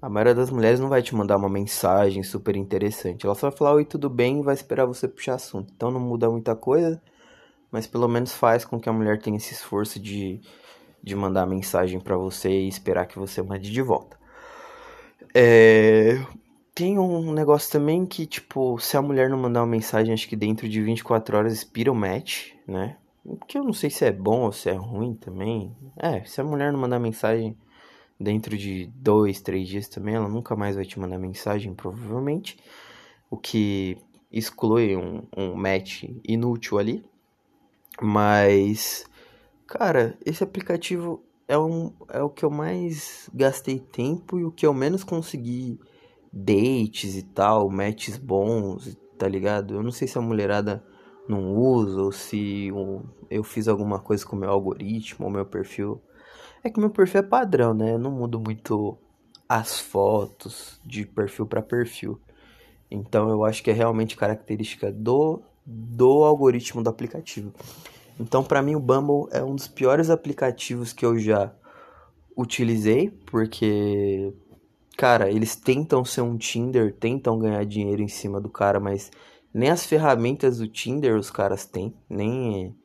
a 0.00 0.08
maioria 0.10 0.34
das 0.34 0.50
mulheres 0.50 0.78
não 0.78 0.88
vai 0.88 1.02
te 1.02 1.14
mandar 1.14 1.38
uma 1.38 1.48
mensagem 1.48 2.22
super 2.22 2.54
interessante. 2.54 3.24
Ela 3.24 3.34
só 3.34 3.48
vai 3.48 3.56
falar 3.56 3.72
oi, 3.72 3.84
tudo 3.84 4.10
bem 4.10 4.40
e 4.40 4.42
vai 4.42 4.54
esperar 4.54 4.84
você 4.84 5.08
puxar 5.08 5.34
assunto. 5.34 5.72
Então 5.74 5.90
não 5.90 5.98
muda 5.98 6.30
muita 6.30 6.54
coisa, 6.54 7.00
mas 7.70 7.86
pelo 7.86 8.06
menos 8.06 8.32
faz 8.34 8.62
com 8.62 8.78
que 8.78 8.90
a 8.90 8.92
mulher 8.92 9.18
tenha 9.22 9.38
esse 9.38 9.54
esforço 9.54 9.98
de, 9.98 10.40
de 11.02 11.16
mandar 11.16 11.46
mensagem 11.46 11.98
para 11.98 12.16
você 12.16 12.50
e 12.50 12.68
esperar 12.68 13.06
que 13.06 13.18
você 13.18 13.40
mande 13.42 13.70
de 13.70 13.80
volta. 13.80 14.18
É, 15.34 16.20
tem 16.74 16.98
um 16.98 17.32
negócio 17.32 17.72
também 17.72 18.04
que, 18.04 18.26
tipo, 18.26 18.78
se 18.78 18.98
a 18.98 19.02
mulher 19.02 19.30
não 19.30 19.38
mandar 19.38 19.62
uma 19.62 19.66
mensagem, 19.66 20.12
acho 20.12 20.28
que 20.28 20.36
dentro 20.36 20.68
de 20.68 20.82
24 20.82 21.38
horas 21.38 21.54
expira 21.54 21.90
o 21.90 21.94
match, 21.94 22.52
né? 22.66 22.98
Que 23.46 23.58
eu 23.58 23.64
não 23.64 23.72
sei 23.72 23.90
se 23.90 24.04
é 24.04 24.12
bom 24.12 24.42
ou 24.42 24.52
se 24.52 24.70
é 24.70 24.74
ruim 24.74 25.14
também. 25.14 25.74
É, 25.96 26.24
se 26.24 26.40
a 26.40 26.44
mulher 26.44 26.72
não 26.72 26.80
mandar 26.80 26.98
mensagem 26.98 27.56
dentro 28.18 28.56
de 28.56 28.86
dois, 28.94 29.40
três 29.40 29.68
dias 29.68 29.88
também, 29.88 30.14
ela 30.14 30.28
nunca 30.28 30.56
mais 30.56 30.76
vai 30.76 30.84
te 30.84 30.98
mandar 30.98 31.18
mensagem, 31.18 31.74
provavelmente. 31.74 32.58
O 33.30 33.36
que 33.36 33.98
exclui 34.30 34.96
um, 34.96 35.22
um 35.36 35.54
match 35.54 36.04
inútil 36.24 36.78
ali. 36.78 37.04
Mas, 38.00 39.06
cara, 39.66 40.16
esse 40.24 40.42
aplicativo 40.42 41.22
é, 41.46 41.58
um, 41.58 41.92
é 42.08 42.22
o 42.22 42.30
que 42.30 42.44
eu 42.44 42.50
mais 42.50 43.28
gastei 43.32 43.78
tempo 43.78 44.38
e 44.38 44.44
o 44.44 44.52
que 44.52 44.66
eu 44.66 44.74
menos 44.74 45.02
consegui 45.02 45.80
dates 46.32 47.16
e 47.16 47.22
tal, 47.22 47.70
matches 47.70 48.16
bons, 48.16 48.96
tá 49.16 49.26
ligado? 49.26 49.74
Eu 49.74 49.82
não 49.82 49.90
sei 49.90 50.06
se 50.06 50.18
a 50.18 50.20
mulherada 50.20 50.84
não 51.28 51.54
usa 51.54 52.00
ou 52.00 52.10
se 52.12 52.70
eu 53.30 53.44
fiz 53.44 53.68
alguma 53.68 53.98
coisa 53.98 54.24
com 54.24 54.34
o 54.34 54.38
meu 54.38 54.50
algoritmo 54.50 55.26
ou 55.26 55.32
meu 55.32 55.44
perfil. 55.44 56.00
É 56.64 56.70
que 56.70 56.80
meu 56.80 56.90
perfil 56.90 57.20
é 57.20 57.22
padrão, 57.22 57.74
né? 57.74 57.92
Eu 57.92 57.98
não 57.98 58.10
mudo 58.10 58.40
muito 58.40 58.98
as 59.48 59.78
fotos 59.78 60.80
de 60.84 61.06
perfil 61.06 61.46
para 61.46 61.62
perfil. 61.62 62.20
Então 62.90 63.28
eu 63.28 63.44
acho 63.44 63.62
que 63.62 63.70
é 63.70 63.74
realmente 63.74 64.16
característica 64.16 64.90
do 64.90 65.42
do 65.64 66.24
algoritmo 66.24 66.82
do 66.82 66.88
aplicativo. 66.88 67.52
Então 68.18 68.42
para 68.42 68.62
mim 68.62 68.74
o 68.74 68.80
Bumble 68.80 69.28
é 69.30 69.44
um 69.44 69.54
dos 69.54 69.68
piores 69.68 70.08
aplicativos 70.08 70.94
que 70.94 71.04
eu 71.04 71.18
já 71.18 71.52
utilizei, 72.36 73.10
porque 73.26 74.32
cara, 74.96 75.30
eles 75.30 75.54
tentam 75.54 76.04
ser 76.04 76.22
um 76.22 76.36
Tinder, 76.36 76.94
tentam 76.94 77.38
ganhar 77.38 77.64
dinheiro 77.64 78.02
em 78.02 78.08
cima 78.08 78.40
do 78.40 78.48
cara, 78.48 78.80
mas 78.80 79.10
nem 79.52 79.70
as 79.70 79.84
ferramentas 79.86 80.58
do 80.58 80.68
Tinder 80.68 81.16
os 81.16 81.30
caras 81.30 81.64
têm, 81.64 81.94
nem 82.08 82.76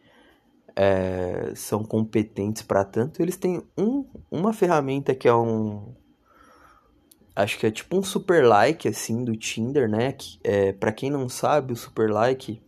é, 0.76 1.54
são 1.56 1.84
competentes 1.84 2.62
para 2.62 2.84
tanto. 2.84 3.22
Eles 3.22 3.38
têm 3.38 3.62
um, 3.78 4.06
uma 4.32 4.54
ferramenta 4.54 5.14
que 5.14 5.28
é 5.28 5.34
um. 5.34 5.94
Acho 7.36 7.58
que 7.58 7.66
é 7.66 7.72
tipo 7.72 7.98
um 7.98 8.04
super 8.04 8.46
like 8.46 8.88
assim 8.88 9.24
do 9.24 9.36
Tinder, 9.36 9.90
né? 9.90 10.12
Que, 10.12 10.40
é, 10.44 10.72
para 10.72 10.92
quem 10.92 11.10
não 11.10 11.28
sabe, 11.28 11.74
o 11.74 11.76
super 11.76 12.12
like 12.12 12.62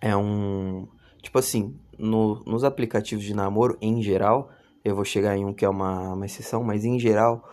é 0.00 0.16
um. 0.16 0.88
Tipo 1.22 1.38
assim, 1.38 1.78
no, 1.98 2.42
nos 2.44 2.64
aplicativos 2.64 3.24
de 3.24 3.34
namoro 3.34 3.78
em 3.80 4.02
geral, 4.02 4.50
eu 4.84 4.94
vou 4.94 5.04
chegar 5.04 5.36
em 5.36 5.44
um 5.44 5.54
que 5.54 5.64
é 5.64 5.68
uma, 5.68 6.12
uma 6.12 6.26
exceção, 6.26 6.62
mas 6.62 6.84
em 6.84 6.98
geral 6.98 7.48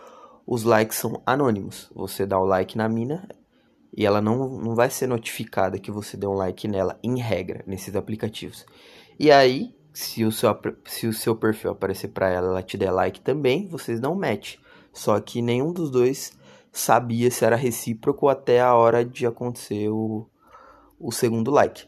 os 0.46 0.64
likes 0.64 0.98
são 0.98 1.22
anônimos. 1.24 1.90
Você 1.94 2.26
dá 2.26 2.38
o 2.38 2.44
like 2.44 2.76
na 2.76 2.88
mina 2.88 3.26
e 3.94 4.06
ela 4.06 4.20
não, 4.20 4.48
não 4.48 4.74
vai 4.74 4.88
ser 4.88 5.06
notificada 5.06 5.78
que 5.78 5.90
você 5.90 6.16
deu 6.16 6.30
um 6.30 6.36
like 6.36 6.66
nela, 6.66 6.98
em 7.02 7.18
regra, 7.18 7.62
nesses 7.66 7.94
aplicativos. 7.94 8.64
E 9.18 9.30
aí, 9.30 9.74
se 9.92 10.24
o 10.24 10.32
seu, 10.32 10.58
se 10.86 11.06
o 11.06 11.12
seu 11.12 11.36
perfil 11.36 11.72
aparecer 11.72 12.08
para 12.08 12.30
ela 12.30 12.48
ela 12.48 12.62
te 12.62 12.78
der 12.78 12.90
like 12.90 13.20
também, 13.20 13.66
vocês 13.66 14.00
dão 14.00 14.14
match. 14.14 14.56
Só 14.92 15.20
que 15.20 15.42
nenhum 15.42 15.72
dos 15.72 15.90
dois 15.90 16.32
sabia 16.70 17.30
se 17.30 17.44
era 17.44 17.56
recíproco 17.56 18.28
até 18.28 18.60
a 18.60 18.74
hora 18.74 19.04
de 19.04 19.26
acontecer 19.26 19.90
o, 19.90 20.26
o 20.98 21.12
segundo 21.12 21.50
like. 21.50 21.86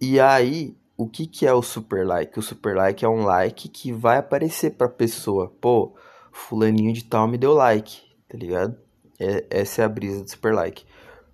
E 0.00 0.18
aí, 0.18 0.76
o 0.96 1.08
que, 1.08 1.26
que 1.26 1.46
é 1.46 1.52
o 1.52 1.62
super 1.62 2.04
like? 2.04 2.36
O 2.38 2.42
super 2.42 2.76
like 2.76 3.04
é 3.04 3.08
um 3.08 3.24
like 3.24 3.68
que 3.68 3.92
vai 3.92 4.18
aparecer 4.18 4.72
para 4.72 4.88
pessoa. 4.88 5.52
Pô, 5.60 5.94
fulaninho 6.32 6.92
de 6.92 7.04
tal 7.04 7.28
me 7.28 7.38
deu 7.38 7.52
like, 7.52 8.00
tá 8.28 8.36
ligado? 8.36 8.87
É, 9.18 9.46
essa 9.50 9.82
é 9.82 9.84
a 9.84 9.88
brisa 9.88 10.22
do 10.22 10.30
super 10.30 10.54
like. 10.54 10.84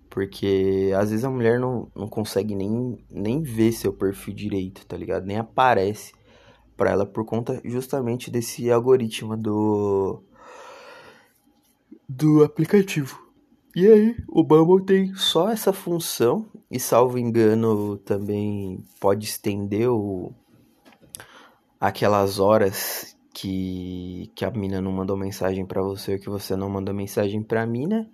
Porque 0.09 0.91
às 0.97 1.09
vezes 1.09 1.25
a 1.25 1.29
mulher 1.29 1.59
não, 1.59 1.91
não 1.95 2.07
consegue 2.07 2.55
nem, 2.55 2.97
nem 3.09 3.41
ver 3.41 3.71
seu 3.71 3.91
perfil 3.91 4.33
direito, 4.33 4.85
tá 4.85 4.95
ligado? 4.95 5.25
Nem 5.25 5.37
aparece 5.37 6.13
para 6.77 6.91
ela 6.91 7.05
por 7.05 7.25
conta 7.25 7.61
justamente 7.63 8.29
desse 8.29 8.69
algoritmo 8.71 9.35
do 9.37 10.21
do 12.07 12.43
aplicativo. 12.43 13.25
E 13.75 13.87
aí, 13.87 14.15
o 14.29 14.41
Bumble 14.41 14.85
tem 14.85 15.13
só 15.15 15.49
essa 15.49 15.73
função 15.73 16.49
e 16.71 16.79
salvo 16.79 17.17
engano 17.17 17.97
também 17.97 18.83
pode 19.01 19.25
estender 19.25 19.89
o 19.89 20.31
aquelas 21.79 22.39
horas 22.39 23.14
que, 23.35 24.31
que 24.33 24.45
a 24.45 24.51
mina 24.51 24.79
não 24.79 24.93
mandou 24.93 25.17
mensagem 25.17 25.65
para 25.65 25.81
você 25.81 26.13
ou 26.13 26.19
que 26.19 26.29
você 26.29 26.55
não 26.55 26.69
mandou 26.69 26.95
mensagem 26.95 27.43
pra 27.43 27.65
mina. 27.67 28.09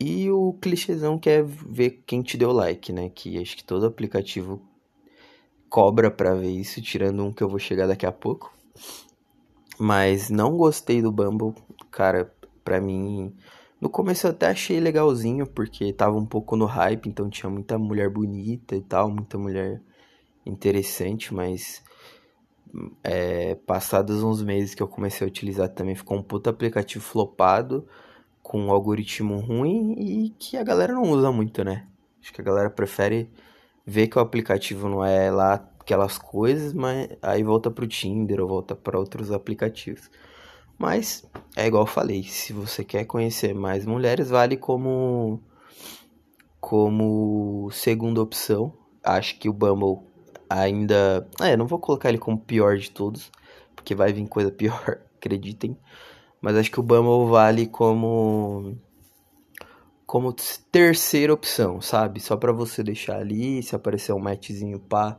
E 0.00 0.28
o 0.32 0.54
clichêzão 0.54 1.16
que 1.16 1.30
é 1.30 1.42
ver 1.44 2.02
quem 2.04 2.22
te 2.22 2.36
deu 2.36 2.50
like, 2.50 2.92
né? 2.92 3.08
Que 3.08 3.40
acho 3.40 3.56
que 3.56 3.62
todo 3.62 3.86
aplicativo 3.86 4.60
cobra 5.68 6.10
pra 6.10 6.34
ver 6.34 6.50
isso, 6.50 6.82
tirando 6.82 7.24
um 7.24 7.32
que 7.32 7.40
eu 7.40 7.48
vou 7.48 7.60
chegar 7.60 7.86
daqui 7.86 8.04
a 8.04 8.10
pouco. 8.10 8.52
Mas 9.78 10.28
não 10.28 10.56
gostei 10.56 11.00
do 11.00 11.12
Bumble, 11.12 11.54
cara, 11.88 12.34
pra 12.64 12.80
mim. 12.80 13.32
No 13.80 13.88
começo 13.88 14.26
eu 14.26 14.32
até 14.32 14.48
achei 14.48 14.80
legalzinho, 14.80 15.46
porque 15.46 15.92
tava 15.92 16.16
um 16.16 16.26
pouco 16.26 16.56
no 16.56 16.66
hype, 16.66 17.08
então 17.08 17.30
tinha 17.30 17.48
muita 17.48 17.78
mulher 17.78 18.10
bonita 18.10 18.74
e 18.74 18.82
tal, 18.82 19.08
muita 19.08 19.38
mulher 19.38 19.80
interessante, 20.44 21.32
mas 21.32 21.80
é, 23.02 23.54
passados 23.54 24.22
uns 24.22 24.42
meses 24.42 24.74
que 24.74 24.82
eu 24.82 24.88
comecei 24.88 25.26
a 25.26 25.28
utilizar 25.28 25.68
também, 25.68 25.94
ficou 25.94 26.16
um 26.16 26.22
puto 26.22 26.48
aplicativo 26.48 27.04
flopado, 27.04 27.86
com 28.42 28.60
um 28.60 28.70
algoritmo 28.70 29.38
ruim 29.38 29.94
e 29.98 30.30
que 30.30 30.56
a 30.56 30.64
galera 30.64 30.92
não 30.92 31.02
usa 31.02 31.30
muito, 31.30 31.62
né? 31.62 31.86
Acho 32.20 32.32
que 32.32 32.40
a 32.40 32.44
galera 32.44 32.70
prefere 32.70 33.30
ver 33.86 34.08
que 34.08 34.18
o 34.18 34.20
aplicativo 34.20 34.88
não 34.88 35.04
é 35.04 35.30
lá 35.30 35.54
aquelas 35.80 36.18
coisas, 36.18 36.72
mas 36.72 37.08
aí 37.20 37.42
volta 37.42 37.70
pro 37.70 37.86
Tinder 37.86 38.40
ou 38.40 38.48
volta 38.48 38.74
para 38.74 38.98
outros 38.98 39.30
aplicativos. 39.30 40.10
Mas 40.78 41.24
é 41.56 41.66
igual 41.66 41.84
eu 41.84 41.86
falei, 41.86 42.22
se 42.24 42.52
você 42.52 42.84
quer 42.84 43.04
conhecer 43.04 43.54
mais 43.54 43.86
mulheres, 43.86 44.30
vale 44.30 44.56
como 44.56 45.40
como 46.60 47.68
segunda 47.72 48.22
opção. 48.22 48.72
Acho 49.02 49.38
que 49.38 49.48
o 49.48 49.52
Bumble 49.52 50.06
ainda. 50.60 51.28
É, 51.40 51.56
não 51.56 51.66
vou 51.66 51.78
colocar 51.78 52.08
ele 52.08 52.18
como 52.18 52.38
pior 52.38 52.76
de 52.76 52.90
todos, 52.90 53.30
porque 53.74 53.94
vai 53.94 54.12
vir 54.12 54.26
coisa 54.28 54.50
pior, 54.50 54.98
acreditem. 55.16 55.76
Mas 56.40 56.56
acho 56.56 56.70
que 56.70 56.80
o 56.80 56.82
Bumble 56.82 57.30
vale 57.30 57.66
como. 57.66 58.76
Como 60.06 60.34
terceira 60.70 61.32
opção, 61.32 61.80
sabe? 61.80 62.20
Só 62.20 62.36
pra 62.36 62.52
você 62.52 62.82
deixar 62.82 63.16
ali, 63.16 63.62
se 63.62 63.74
aparecer 63.74 64.12
um 64.12 64.18
matchzinho 64.18 64.78
pá, 64.78 65.18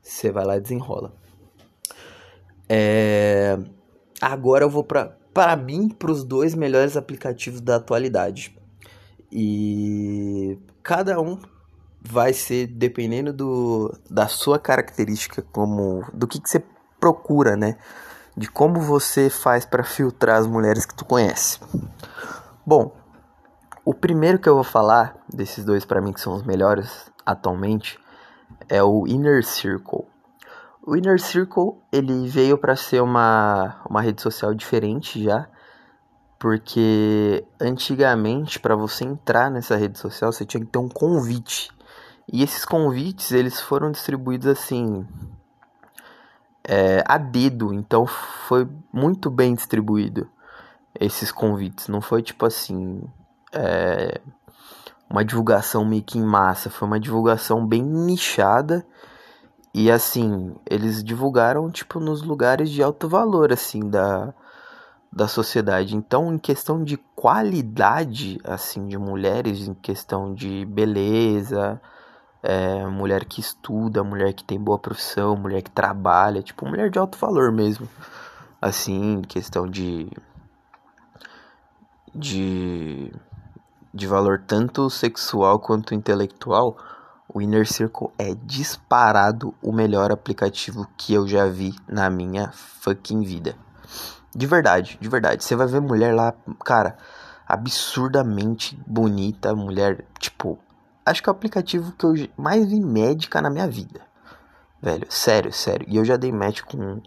você 0.00 0.30
vai 0.30 0.44
lá 0.44 0.56
e 0.56 0.60
desenrola. 0.60 1.12
É... 2.68 3.58
Agora 4.20 4.64
eu 4.64 4.70
vou 4.70 4.84
pra, 4.84 5.16
para 5.34 5.56
mim, 5.56 5.88
pros 5.88 6.22
dois 6.22 6.54
melhores 6.54 6.96
aplicativos 6.96 7.60
da 7.60 7.76
atualidade. 7.76 8.56
E 9.32 10.58
cada 10.82 11.20
um 11.20 11.38
vai 12.04 12.32
ser 12.32 12.66
dependendo 12.66 13.32
do, 13.32 13.96
da 14.10 14.26
sua 14.26 14.58
característica, 14.58 15.42
como 15.52 16.04
do 16.12 16.26
que, 16.26 16.40
que 16.40 16.50
você 16.50 16.62
procura, 16.98 17.56
né? 17.56 17.76
De 18.36 18.50
como 18.50 18.80
você 18.80 19.30
faz 19.30 19.64
para 19.64 19.84
filtrar 19.84 20.38
as 20.38 20.46
mulheres 20.46 20.84
que 20.84 20.94
tu 20.94 21.04
conhece. 21.04 21.60
Bom, 22.66 22.94
o 23.84 23.94
primeiro 23.94 24.38
que 24.38 24.48
eu 24.48 24.54
vou 24.54 24.64
falar 24.64 25.16
desses 25.32 25.64
dois 25.64 25.84
para 25.84 26.00
mim 26.00 26.12
que 26.12 26.20
são 26.20 26.34
os 26.34 26.42
melhores 26.42 27.10
atualmente 27.24 27.98
é 28.68 28.82
o 28.82 29.06
Inner 29.06 29.44
Circle. 29.44 30.06
O 30.84 30.96
Inner 30.96 31.20
Circle 31.20 31.74
ele 31.92 32.28
veio 32.28 32.58
para 32.58 32.74
ser 32.74 33.02
uma, 33.02 33.80
uma 33.88 34.02
rede 34.02 34.20
social 34.20 34.52
diferente 34.54 35.22
já, 35.22 35.48
Porque 36.38 37.44
antigamente, 37.60 38.58
para 38.58 38.74
você 38.74 39.04
entrar 39.04 39.48
nessa 39.48 39.76
rede 39.76 39.96
social, 39.96 40.32
você 40.32 40.44
tinha 40.44 40.64
que 40.64 40.72
ter 40.72 40.78
um 40.78 40.88
convite. 40.88 41.70
E 42.30 42.42
esses 42.42 42.64
convites, 42.64 43.32
eles 43.32 43.60
foram 43.60 43.90
distribuídos 43.90 44.46
assim, 44.46 45.06
é, 46.64 47.02
a 47.06 47.18
dedo. 47.18 47.72
Então 47.72 48.06
foi 48.06 48.68
muito 48.92 49.30
bem 49.30 49.54
distribuído 49.54 50.28
esses 50.98 51.32
convites. 51.32 51.88
Não 51.88 52.00
foi 52.00 52.22
tipo 52.22 52.46
assim, 52.46 53.02
é, 53.52 54.20
uma 55.08 55.24
divulgação 55.24 55.84
meio 55.84 56.02
que 56.02 56.18
em 56.18 56.24
massa. 56.24 56.70
Foi 56.70 56.86
uma 56.86 57.00
divulgação 57.00 57.66
bem 57.66 57.82
nichada. 57.82 58.86
E 59.74 59.90
assim, 59.90 60.54
eles 60.68 61.02
divulgaram 61.02 61.70
tipo 61.70 61.98
nos 61.98 62.22
lugares 62.22 62.70
de 62.70 62.82
alto 62.82 63.08
valor 63.08 63.52
assim 63.52 63.88
da 63.88 64.34
da 65.12 65.28
sociedade. 65.28 65.94
Então, 65.94 66.32
em 66.32 66.38
questão 66.38 66.82
de 66.82 66.96
qualidade, 66.96 68.40
assim, 68.42 68.86
de 68.86 68.96
mulheres, 68.96 69.68
em 69.68 69.74
questão 69.74 70.34
de 70.34 70.64
beleza, 70.64 71.80
é, 72.42 72.84
mulher 72.86 73.24
que 73.24 73.40
estuda, 73.40 74.02
mulher 74.02 74.32
que 74.32 74.42
tem 74.42 74.58
boa 74.58 74.78
profissão, 74.78 75.36
mulher 75.36 75.62
que 75.62 75.70
trabalha, 75.70 76.42
tipo, 76.42 76.66
mulher 76.66 76.90
de 76.90 76.98
alto 76.98 77.16
valor 77.16 77.52
mesmo. 77.52 77.88
Assim, 78.60 79.22
questão 79.22 79.66
de. 79.68 80.10
de. 82.14 83.12
de 83.94 84.06
valor 84.06 84.42
tanto 84.46 84.90
sexual 84.90 85.60
quanto 85.60 85.94
intelectual, 85.94 86.76
o 87.32 87.40
Inner 87.40 87.66
Circle 87.66 88.10
é 88.18 88.34
disparado 88.34 89.54
o 89.62 89.72
melhor 89.72 90.10
aplicativo 90.10 90.86
que 90.96 91.14
eu 91.14 91.26
já 91.26 91.46
vi 91.46 91.74
na 91.88 92.10
minha 92.10 92.50
fucking 92.52 93.22
vida. 93.22 93.54
De 94.34 94.46
verdade, 94.46 94.98
de 95.00 95.08
verdade. 95.08 95.44
Você 95.44 95.54
vai 95.54 95.66
ver 95.66 95.80
mulher 95.80 96.14
lá, 96.14 96.34
cara, 96.64 96.96
absurdamente 97.46 98.78
bonita, 98.86 99.54
mulher, 99.54 100.04
tipo, 100.18 100.58
acho 101.04 101.22
que 101.22 101.28
é 101.28 101.32
o 101.32 101.34
aplicativo 101.34 101.92
que 101.92 102.04
eu 102.04 102.14
mais 102.36 102.66
vi 102.66 102.80
médica 102.80 103.40
na 103.40 103.50
minha 103.50 103.68
vida. 103.68 104.00
Velho, 104.80 105.06
sério, 105.10 105.52
sério. 105.52 105.86
E 105.88 105.96
eu 105.96 106.04
já 106.04 106.16
dei 106.16 106.32
match 106.32 106.62
com, 106.62 107.00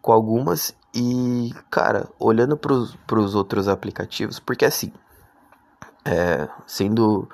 com 0.00 0.12
algumas 0.12 0.74
e, 0.94 1.54
cara, 1.70 2.08
olhando 2.18 2.56
pros, 2.56 2.94
pros 3.06 3.34
outros 3.34 3.66
aplicativos, 3.66 4.38
porque 4.38 4.64
assim, 4.64 4.92
é, 6.04 6.48
sendo 6.66 7.28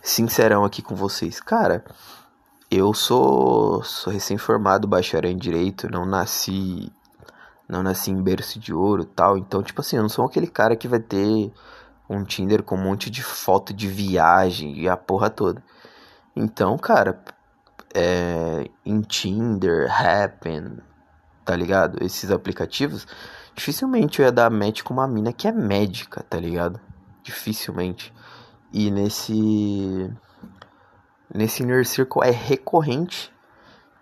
sincerão 0.00 0.64
aqui 0.64 0.82
com 0.82 0.94
vocês, 0.94 1.40
cara, 1.40 1.84
eu 2.70 2.92
sou, 2.94 3.82
sou 3.82 4.12
recém-formado 4.12 4.86
bacharel 4.86 5.30
em 5.30 5.36
Direito, 5.36 5.90
não 5.90 6.04
nasci 6.04 6.92
não 7.68 7.82
nasci 7.82 8.10
em 8.10 8.22
berço 8.22 8.58
de 8.58 8.72
ouro 8.72 9.04
tal. 9.04 9.38
Então, 9.38 9.62
tipo 9.62 9.80
assim, 9.80 9.96
eu 9.96 10.02
não 10.02 10.08
sou 10.08 10.24
aquele 10.24 10.46
cara 10.46 10.76
que 10.76 10.86
vai 10.86 11.00
ter 11.00 11.52
um 12.08 12.24
Tinder 12.24 12.62
com 12.62 12.76
um 12.76 12.82
monte 12.82 13.10
de 13.10 13.22
foto 13.22 13.72
de 13.72 13.88
viagem 13.88 14.78
e 14.78 14.88
a 14.88 14.96
porra 14.96 15.30
toda. 15.30 15.62
Então, 16.36 16.76
cara, 16.76 17.22
é, 17.94 18.68
em 18.84 19.00
Tinder, 19.00 19.88
Happen, 19.90 20.78
tá 21.44 21.54
ligado? 21.54 22.02
Esses 22.02 22.30
aplicativos, 22.30 23.06
dificilmente 23.54 24.18
eu 24.18 24.26
ia 24.26 24.32
dar 24.32 24.50
match 24.50 24.82
com 24.82 24.92
uma 24.92 25.06
mina 25.06 25.32
que 25.32 25.46
é 25.46 25.52
médica, 25.52 26.24
tá 26.28 26.38
ligado? 26.38 26.80
Dificilmente. 27.22 28.12
E 28.72 28.90
nesse. 28.90 30.10
Nesse 31.32 31.62
Inner 31.62 31.86
Circle 31.86 32.22
é 32.22 32.30
recorrente 32.30 33.32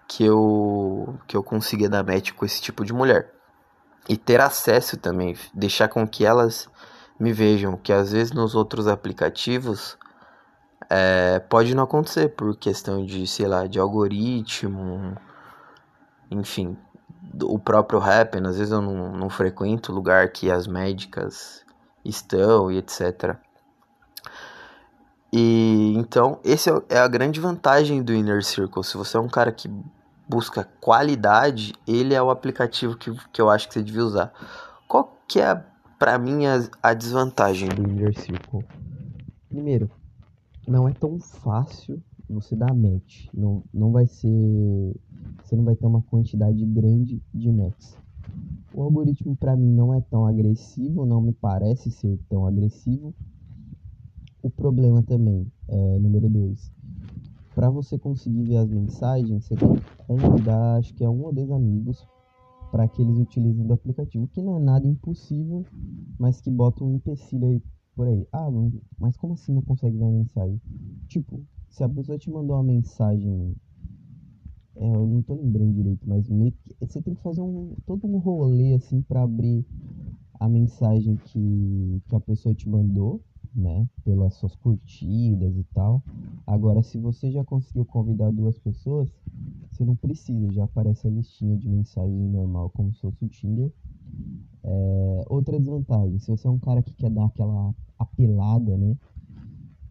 que 0.08 0.24
eu, 0.24 1.18
que 1.26 1.36
eu 1.36 1.42
consiga 1.42 1.88
dar 1.88 2.04
match 2.04 2.32
com 2.32 2.44
esse 2.44 2.60
tipo 2.60 2.84
de 2.84 2.92
mulher 2.92 3.32
e 4.08 4.16
ter 4.16 4.40
acesso 4.40 4.96
também, 4.96 5.36
deixar 5.54 5.88
com 5.88 6.06
que 6.06 6.26
elas 6.26 6.68
me 7.22 7.32
vejam, 7.32 7.76
que 7.76 7.92
às 7.92 8.10
vezes 8.10 8.32
nos 8.32 8.56
outros 8.56 8.88
aplicativos 8.88 9.96
é, 10.90 11.38
pode 11.38 11.72
não 11.72 11.84
acontecer 11.84 12.30
por 12.30 12.56
questão 12.56 13.06
de, 13.06 13.24
sei 13.28 13.46
lá, 13.46 13.68
de 13.68 13.78
algoritmo, 13.78 15.16
enfim, 16.28 16.76
o 17.44 17.60
próprio 17.60 18.02
Happen, 18.02 18.44
às 18.44 18.58
vezes 18.58 18.72
eu 18.72 18.82
não, 18.82 19.12
não 19.12 19.30
frequento 19.30 19.92
o 19.92 19.94
lugar 19.94 20.30
que 20.30 20.50
as 20.50 20.66
médicas 20.66 21.64
estão 22.04 22.72
e 22.72 22.78
etc. 22.78 23.36
E 25.32 25.94
então, 25.96 26.40
esse 26.42 26.68
é, 26.70 26.82
é 26.88 26.98
a 26.98 27.06
grande 27.06 27.38
vantagem 27.38 28.02
do 28.02 28.12
Inner 28.12 28.42
Circle. 28.42 28.82
Se 28.82 28.96
você 28.96 29.16
é 29.16 29.20
um 29.20 29.28
cara 29.28 29.52
que 29.52 29.70
busca 30.28 30.68
qualidade, 30.80 31.72
ele 31.86 32.14
é 32.14 32.20
o 32.20 32.30
aplicativo 32.30 32.96
que, 32.96 33.14
que 33.32 33.40
eu 33.40 33.48
acho 33.48 33.68
que 33.68 33.74
você 33.74 33.82
devia 33.82 34.02
usar. 34.04 34.32
Qual 34.88 35.16
que 35.28 35.40
é, 35.40 35.64
para 36.02 36.18
mim, 36.18 36.46
a, 36.46 36.68
a 36.82 36.94
desvantagem 36.94 37.68
do 37.68 37.88
Inner 37.88 38.12
Circle? 38.18 38.64
Primeiro, 39.48 39.88
não 40.66 40.88
é 40.88 40.92
tão 40.92 41.16
fácil 41.20 42.02
você 42.28 42.56
dar 42.56 42.74
match. 42.74 43.28
Não, 43.32 43.62
não 43.72 43.92
vai 43.92 44.08
ser. 44.08 44.28
Você 45.44 45.54
não 45.54 45.62
vai 45.62 45.76
ter 45.76 45.86
uma 45.86 46.02
quantidade 46.02 46.66
grande 46.66 47.22
de 47.32 47.52
matches. 47.52 47.96
O 48.74 48.82
algoritmo 48.82 49.36
para 49.36 49.54
mim 49.54 49.70
não 49.72 49.94
é 49.94 50.00
tão 50.00 50.26
agressivo, 50.26 51.06
não 51.06 51.22
me 51.22 51.32
parece 51.32 51.88
ser 51.92 52.18
tão 52.28 52.48
agressivo. 52.48 53.14
O 54.42 54.50
problema 54.50 55.04
também, 55.04 55.46
é, 55.68 55.98
número 56.00 56.28
2, 56.28 56.72
para 57.54 57.70
você 57.70 57.96
conseguir 57.96 58.42
ver 58.42 58.56
as 58.56 58.68
mensagens, 58.68 59.44
você 59.44 59.54
tem 59.54 59.76
que 59.76 59.96
convidar, 60.04 60.78
acho 60.78 60.92
que 60.94 61.04
é 61.04 61.08
um 61.08 61.22
ou 61.22 61.32
dois 61.32 61.48
amigos, 61.52 62.04
para 62.72 62.88
que 62.88 63.02
eles 63.02 63.18
utilizem 63.18 63.66
do 63.66 63.74
aplicativo, 63.74 64.26
que 64.28 64.40
não 64.40 64.56
é 64.56 64.60
nada 64.60 64.88
impossível, 64.88 65.62
mas 66.18 66.40
que 66.40 66.50
bota 66.50 66.82
um 66.82 66.94
empecilho 66.94 67.46
aí 67.46 67.62
por 67.94 68.08
aí. 68.08 68.26
Ah, 68.32 68.48
mas 68.98 69.14
como 69.18 69.34
assim 69.34 69.52
não 69.52 69.60
consegue 69.60 69.98
ver 69.98 70.04
a 70.04 70.10
mensagem? 70.10 70.58
Tipo, 71.06 71.44
se 71.68 71.84
a 71.84 71.88
pessoa 71.88 72.16
te 72.16 72.30
mandou 72.30 72.56
uma 72.56 72.62
mensagem, 72.62 73.54
é, 74.76 74.86
eu 74.86 75.06
não 75.06 75.20
tô 75.20 75.34
lembrando 75.34 75.74
direito, 75.74 76.08
mas 76.08 76.26
meio 76.30 76.52
que, 76.52 76.74
você 76.80 77.02
tem 77.02 77.14
que 77.14 77.22
fazer 77.22 77.42
um, 77.42 77.76
todo 77.84 78.06
um 78.06 78.16
rolê 78.16 78.72
assim 78.72 79.02
para 79.02 79.22
abrir 79.22 79.66
a 80.40 80.48
mensagem 80.48 81.16
que, 81.26 82.02
que 82.08 82.16
a 82.16 82.20
pessoa 82.20 82.54
te 82.54 82.66
mandou 82.70 83.22
né? 83.54 83.86
Pelas 84.04 84.34
suas 84.34 84.54
curtidas 84.56 85.56
e 85.56 85.64
tal. 85.74 86.02
Agora, 86.46 86.82
se 86.82 86.98
você 86.98 87.30
já 87.30 87.44
conseguiu 87.44 87.84
convidar 87.84 88.30
duas 88.32 88.58
pessoas, 88.58 89.10
você 89.70 89.84
não 89.84 89.96
precisa, 89.96 90.52
já 90.52 90.64
aparece 90.64 91.06
a 91.06 91.10
listinha 91.10 91.56
de 91.56 91.68
mensagem 91.68 92.28
normal, 92.28 92.70
como 92.70 92.92
se 92.92 93.00
fosse 93.00 93.24
o 93.24 93.28
Tinder. 93.28 93.72
É, 94.64 95.24
outra 95.28 95.58
desvantagem, 95.58 96.18
se 96.18 96.30
você 96.30 96.46
é 96.46 96.50
um 96.50 96.58
cara 96.58 96.82
que 96.82 96.94
quer 96.94 97.10
dar 97.10 97.26
aquela 97.26 97.74
apelada, 97.98 98.76
né? 98.76 98.96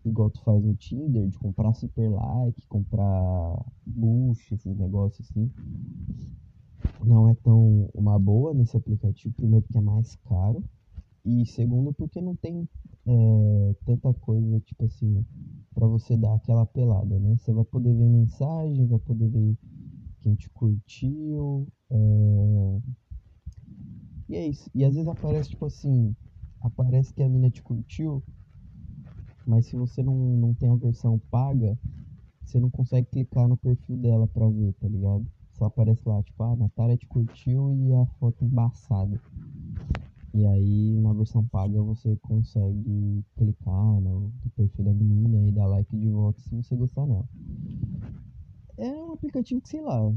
Igual 0.03 0.29
tu 0.29 0.41
faz 0.41 0.63
no 0.63 0.75
Tinder, 0.75 1.27
de 1.27 1.37
comprar 1.37 1.73
super 1.73 2.09
like, 2.09 2.65
comprar 2.67 3.65
boost, 3.85 4.53
esses 4.53 4.75
negócios 4.75 5.29
assim. 5.29 5.51
Não 7.03 7.27
é 7.29 7.35
tão 7.35 7.89
uma 7.93 8.17
boa 8.17 8.53
nesse 8.53 8.77
aplicativo, 8.77 9.33
primeiro 9.35 9.63
porque 9.63 9.77
é 9.77 9.81
mais 9.81 10.15
caro. 10.27 10.63
E 11.25 11.45
segundo 11.45 11.93
porque 11.93 12.21
não 12.21 12.35
tem 12.35 12.67
é, 13.07 13.75
tanta 13.85 14.13
coisa, 14.15 14.59
tipo 14.61 14.85
assim, 14.85 15.25
para 15.73 15.87
você 15.87 16.17
dar 16.17 16.35
aquela 16.35 16.65
pelada, 16.65 17.19
né? 17.19 17.35
Você 17.37 17.53
vai 17.53 17.65
poder 17.65 17.93
ver 17.93 18.05
mensagem, 18.09 18.87
vai 18.87 18.99
poder 18.99 19.29
ver 19.29 19.57
quem 20.21 20.35
te 20.35 20.49
curtiu. 20.51 21.67
É... 21.91 21.95
E 24.27 24.35
é 24.35 24.47
isso. 24.47 24.67
E 24.73 24.83
às 24.83 24.95
vezes 24.95 25.07
aparece, 25.07 25.49
tipo 25.51 25.63
assim, 25.65 26.15
aparece 26.59 27.13
que 27.13 27.21
a 27.21 27.29
mina 27.29 27.51
te 27.51 27.61
curtiu, 27.61 28.23
mas 29.45 29.67
se 29.67 29.75
você 29.75 30.01
não, 30.01 30.15
não 30.15 30.53
tem 30.55 30.67
a 30.69 30.75
versão 30.75 31.19
paga, 31.29 31.77
você 32.45 32.59
não 32.59 32.69
consegue 32.71 33.07
clicar 33.09 33.47
no 33.47 33.57
perfil 33.57 33.97
dela 33.97 34.27
pra 34.27 34.49
ver, 34.49 34.73
tá 34.75 34.87
ligado? 34.89 35.27
Só 35.53 35.65
aparece 35.65 36.01
lá, 36.07 36.23
tipo, 36.23 36.43
ah, 36.43 36.53
a 36.53 36.57
Natália 36.57 36.97
te 36.97 37.07
curtiu 37.07 37.73
e 37.75 37.93
a 37.93 38.05
foto 38.19 38.45
embaçada. 38.45 39.19
E 40.33 40.45
aí 40.45 40.97
na 41.01 41.11
versão 41.13 41.45
paga 41.47 41.81
você 41.81 42.15
consegue 42.21 43.23
clicar 43.35 44.01
no, 44.01 44.31
perfil 44.55 44.85
da 44.85 44.93
menina 44.93 45.47
e 45.47 45.51
dar 45.51 45.67
like 45.67 45.97
de 45.97 46.09
volta 46.09 46.39
se 46.41 46.55
você 46.55 46.75
gostar 46.75 47.05
nela. 47.05 47.27
É 48.77 48.89
um 49.03 49.11
aplicativo 49.11 49.61
que, 49.61 49.69
sei 49.69 49.81
lá, 49.81 50.11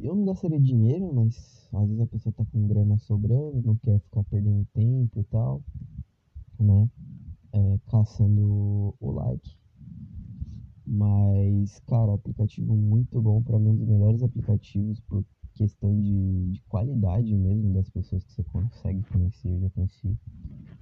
eu 0.00 0.14
não 0.14 0.24
gastaria 0.24 0.58
dinheiro, 0.58 1.12
mas 1.14 1.68
às 1.72 1.86
vezes 1.86 2.00
a 2.00 2.06
pessoa 2.06 2.32
tá 2.32 2.44
com 2.50 2.66
grana 2.66 2.96
sobrando, 2.98 3.62
não 3.62 3.76
quer 3.76 4.00
ficar 4.00 4.24
perdendo 4.24 4.66
tempo 4.72 5.20
e 5.20 5.24
tal, 5.24 5.62
né? 6.58 6.88
É, 7.52 7.78
caçando 7.86 8.94
o 8.98 9.10
like. 9.12 9.56
Mas, 10.86 11.78
cara, 11.80 12.14
aplicativo 12.14 12.74
muito 12.74 13.20
bom, 13.20 13.42
para 13.42 13.58
mim 13.58 13.70
um 13.70 13.76
dos 13.76 13.88
melhores 13.88 14.22
aplicativos, 14.22 15.00
por 15.00 15.24
questão 15.56 15.98
de, 15.98 16.52
de 16.52 16.60
qualidade 16.68 17.34
mesmo 17.34 17.72
das 17.72 17.88
pessoas 17.88 18.24
que 18.24 18.32
você 18.32 18.44
consegue 18.44 19.02
conhecer. 19.10 19.48
Eu 19.48 19.60
já 19.60 19.70
conheci 19.70 20.16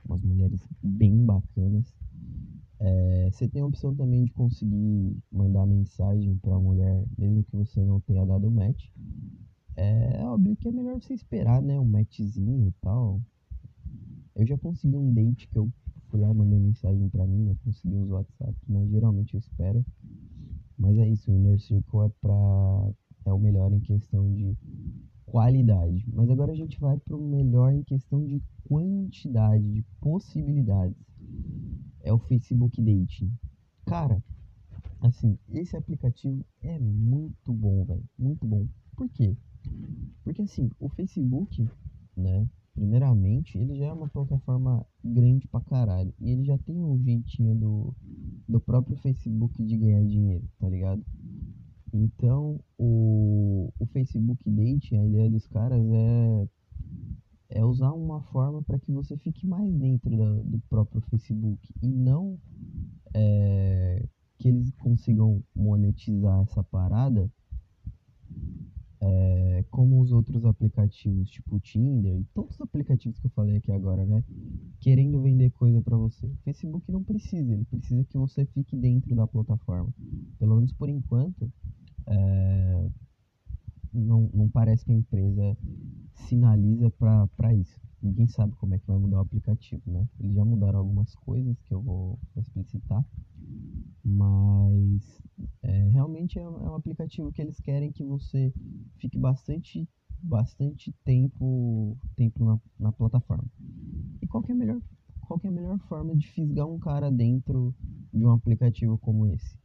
umas 0.05 0.23
mulheres 0.23 0.61
bem 0.83 1.25
bacanas. 1.25 1.95
É, 2.81 3.31
você 3.31 3.49
tem 3.49 3.63
a 3.63 3.67
opção 3.67 3.95
também 3.95 4.25
de 4.25 4.33
conseguir 4.33 5.17
mandar 5.31 5.65
mensagem 5.65 6.37
para 6.39 6.57
a 6.57 6.61
mulher, 6.61 7.05
mesmo 7.17 7.45
que 7.45 7.57
você 7.57 7.81
não 7.85 8.01
tenha 8.01 8.27
dado 8.27 8.51
match. 8.51 8.89
É, 9.77 10.23
óbvio 10.25 10.57
que 10.57 10.69
é 10.69 10.73
melhor 10.73 11.01
você 11.01 11.15
esperar, 11.15 11.63
né? 11.63 11.79
Um 11.79 11.87
matchzinho 11.87 12.69
e 12.69 12.73
tal. 12.81 13.21
Eu 14.35 14.47
já 14.47 14.59
consegui 14.59 14.97
um 14.97 15.13
date 15.13 15.49
que 15.49 15.59
eu 15.59 15.73
fui 16.09 16.21
lá, 16.21 16.33
mandei 16.35 16.59
mensagem 16.59 17.09
pra 17.09 17.27
mim, 17.27 17.45
né? 17.45 17.57
Consegui 17.65 17.97
os 17.97 18.11
WhatsApp, 18.11 18.55
mas 18.69 18.91
geralmente 18.91 19.35
eu 19.35 19.39
espero. 19.39 19.85
Mas 20.77 20.99
é 20.99 21.09
isso, 21.09 21.31
o 21.31 21.35
Inner 21.35 21.61
Circle 21.61 22.07
é 22.07 22.09
pra. 22.21 22.93
É 23.25 23.33
o 23.33 23.39
melhor 23.39 23.73
em 23.73 23.81
questão 23.81 24.33
de 24.33 24.57
qualidade. 25.27 26.05
Mas 26.13 26.31
agora 26.31 26.53
a 26.53 26.57
gente 26.57 26.79
vai 26.79 26.99
pro 26.99 27.21
melhor 27.21 27.73
em 27.73 27.83
questão 27.83 28.25
de 28.25 28.43
quantidade, 28.69 29.73
de 29.73 29.83
possibilidades. 30.01 30.97
É 32.03 32.13
o 32.13 32.19
Facebook 32.19 32.81
Dating. 32.81 33.33
Cara, 33.87 34.23
assim, 35.01 35.39
esse 35.51 35.77
aplicativo 35.77 36.45
é 36.63 36.79
muito 36.79 37.53
bom, 37.53 37.85
velho. 37.85 38.05
Muito 38.19 38.47
bom. 38.47 38.67
Por 38.97 39.09
quê? 39.09 39.37
Porque 40.23 40.43
assim, 40.43 40.71
o 40.79 40.89
Facebook, 40.89 41.69
né? 42.17 42.49
Primeiramente, 42.75 43.57
ele 43.57 43.77
já 43.77 43.87
é 43.87 43.93
uma 43.93 44.09
plataforma 44.09 44.85
grande 45.03 45.47
pra 45.47 45.61
caralho. 45.61 46.13
E 46.21 46.31
ele 46.31 46.45
já 46.45 46.59
tem 46.59 46.77
um 46.77 46.99
jeitinho 46.99 47.55
do, 47.55 47.95
do 48.49 48.61
próprio 48.61 48.97
Facebook 48.97 49.63
de 49.63 49.77
ganhar 49.77 50.05
dinheiro, 50.05 50.45
tá 50.59 50.69
ligado? 50.69 51.05
Então, 51.97 52.59
o, 52.77 53.73
o 53.79 53.87
Facebook 53.87 54.43
Date, 54.51 54.97
a 54.97 55.05
ideia 55.07 55.31
dos 55.31 55.47
caras 55.47 55.81
é, 55.81 56.49
é 57.51 57.65
usar 57.65 57.93
uma 57.93 58.21
forma 58.21 58.61
para 58.65 58.81
que 58.81 58.91
você 58.91 59.17
fique 59.17 59.47
mais 59.47 59.73
dentro 59.73 60.11
da, 60.11 60.33
do 60.43 60.59
próprio 60.69 61.01
Facebook 61.03 61.73
e 61.81 61.89
não 61.89 62.37
é, 63.15 64.05
que 64.39 64.49
eles 64.49 64.73
consigam 64.73 65.41
monetizar 65.55 66.41
essa 66.43 66.65
parada 66.65 67.31
é, 69.01 69.65
como 69.71 70.01
os 70.01 70.11
outros 70.11 70.45
aplicativos, 70.45 71.31
tipo 71.31 71.61
Tinder 71.61 72.19
e 72.19 72.25
todos 72.35 72.55
os 72.55 72.61
aplicativos 72.61 73.21
que 73.21 73.27
eu 73.27 73.31
falei 73.31 73.57
aqui 73.57 73.71
agora, 73.71 74.05
né? 74.05 74.25
Querendo 74.81 75.21
vender 75.21 75.51
coisa 75.51 75.81
para 75.83 75.97
você. 75.97 76.27
O 76.27 76.37
Facebook 76.43 76.91
não 76.91 77.05
precisa, 77.05 77.53
ele 77.53 77.65
precisa 77.67 78.03
que 78.05 78.17
você 78.17 78.47
fique 78.47 78.77
dentro 78.77 79.15
da 79.15 79.27
plataforma. 79.27 79.93
Pelo 80.39 80.57
menos 80.57 80.73
por 80.73 80.89
enquanto, 80.89 81.53
é, 82.07 82.91
não, 83.93 84.29
não 84.35 84.49
parece 84.49 84.85
que 84.85 84.93
a 84.93 84.97
empresa 84.97 85.57
sinaliza 86.15 86.91
para 86.91 87.55
isso. 87.55 87.81
Ninguém 88.03 88.27
sabe 88.27 88.55
como 88.57 88.75
é 88.75 88.79
que 88.79 88.87
vai 88.87 88.99
mudar 88.99 89.19
o 89.19 89.21
aplicativo, 89.21 89.83
né? 89.87 90.07
Eles 90.21 90.35
já 90.35 90.45
mudaram 90.45 90.81
algumas 90.81 91.15
coisas 91.15 91.59
que 91.63 91.73
eu 91.73 91.81
vou, 91.81 92.19
explicitar, 92.37 93.03
mas 94.05 95.23
é, 95.63 95.89
realmente 95.89 96.39
é, 96.39 96.43
é 96.43 96.49
um 96.49 96.75
aplicativo 96.75 97.33
que 97.33 97.41
eles 97.41 97.59
querem 97.61 97.93
que 97.93 98.05
você 98.05 98.53
fique 98.99 99.19
bastante 99.19 99.89
bastante 100.23 100.91
tempo 101.05 101.97
tempo 102.17 102.45
na, 102.45 102.61
na 102.79 102.93
plataforma. 102.93 103.45
E 104.21 104.27
qual 104.27 104.45
é 104.49 104.53
a 104.53 104.55
melhor 104.55 104.81
qual 105.23 105.41
é 105.43 105.49
a 105.49 105.53
melhor 105.53 105.79
forma 105.81 106.15
de 106.15 106.29
fisgar 106.29 106.67
um 106.67 106.79
cara 106.79 107.11
dentro 107.11 107.75
de 108.13 108.25
um 108.25 108.31
aplicativo 108.31 108.99
como 108.99 109.27
esse? 109.27 109.57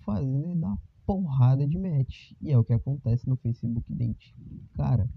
Fazendo 0.00 0.44
ele 0.44 0.54
dar 0.56 0.78
porrada 1.10 1.66
de 1.66 1.76
match. 1.76 2.34
E 2.40 2.52
é 2.52 2.56
o 2.56 2.62
que 2.62 2.72
acontece 2.72 3.28
no 3.28 3.36
Facebook 3.36 3.92
Date. 3.92 4.32
Cara, 4.74 5.10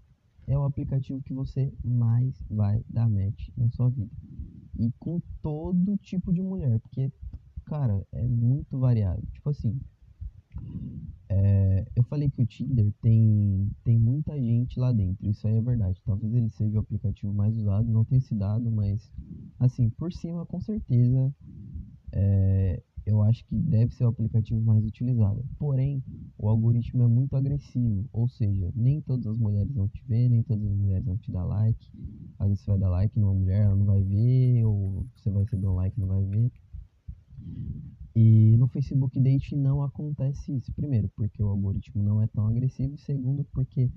é 0.47 0.57
o 0.57 0.63
aplicativo 0.63 1.21
que 1.21 1.35
você 1.35 1.71
mais 1.83 2.33
vai 2.49 2.83
dar 2.89 3.07
match 3.07 3.49
na 3.55 3.69
sua 3.69 3.91
vida. 3.91 4.09
E 4.79 4.91
com 4.97 5.21
todo 5.43 5.95
tipo 5.97 6.33
de 6.33 6.41
mulher, 6.41 6.79
porque, 6.79 7.11
cara, 7.65 8.03
é 8.11 8.23
muito 8.23 8.79
variado. 8.79 9.21
Tipo 9.33 9.51
assim, 9.51 9.79
é, 11.29 11.85
eu 11.95 12.01
falei 12.05 12.27
que 12.27 12.41
o 12.41 12.45
Tinder 12.47 12.91
tem, 12.99 13.69
tem 13.83 13.99
muita 13.99 14.35
gente 14.41 14.79
lá 14.79 14.91
dentro, 14.91 15.29
isso 15.29 15.47
aí 15.47 15.57
é 15.57 15.61
verdade. 15.61 16.01
Talvez 16.03 16.33
ele 16.33 16.49
seja 16.49 16.77
o 16.77 16.81
aplicativo 16.81 17.31
mais 17.31 17.55
usado, 17.55 17.87
não 17.87 18.03
tenho 18.03 18.17
esse 18.17 18.33
dado, 18.33 18.71
mas, 18.71 19.11
assim, 19.59 19.91
por 19.91 20.11
cima, 20.11 20.43
com 20.43 20.59
certeza, 20.59 21.31
é, 22.11 22.81
eu 23.05 23.21
acho 23.21 23.45
que 23.45 23.55
deve 23.55 23.93
ser 23.93 24.05
o 24.05 24.09
aplicativo 24.09 24.61
mais 24.61 24.83
utilizado. 24.85 25.43
Porém, 25.57 26.03
o 26.37 26.47
algoritmo 26.47 27.03
é 27.03 27.07
muito 27.07 27.35
agressivo, 27.35 28.05
ou 28.11 28.27
seja, 28.27 28.71
nem 28.75 29.01
todas 29.01 29.27
as 29.27 29.37
mulheres 29.37 29.73
vão 29.73 29.87
te 29.87 30.03
ver, 30.07 30.29
nem 30.29 30.43
todas 30.43 30.65
as 30.65 30.75
mulheres 30.77 31.05
vão 31.05 31.17
te 31.17 31.31
dar 31.31 31.43
like. 31.43 31.91
Às 32.39 32.47
vezes 32.47 32.63
você 32.63 32.71
vai 32.71 32.79
dar 32.79 32.89
like 32.89 33.19
numa 33.19 33.33
mulher, 33.33 33.63
ela 33.65 33.75
não 33.75 33.85
vai 33.85 34.01
ver, 34.01 34.65
ou 34.65 35.05
você 35.15 35.29
vai 35.29 35.43
receber 35.43 35.67
um 35.67 35.75
like, 35.75 35.99
não 35.99 36.07
vai 36.07 36.23
ver. 36.23 36.51
E 38.15 38.55
no 38.57 38.67
Facebook 38.67 39.19
Date 39.19 39.55
não 39.55 39.81
acontece 39.81 40.55
isso. 40.55 40.71
Primeiro, 40.73 41.09
porque 41.15 41.41
o 41.41 41.47
algoritmo 41.47 42.03
não 42.03 42.21
é 42.21 42.27
tão 42.27 42.47
agressivo. 42.47 42.95
Segundo, 42.97 43.43
porque 43.45 43.89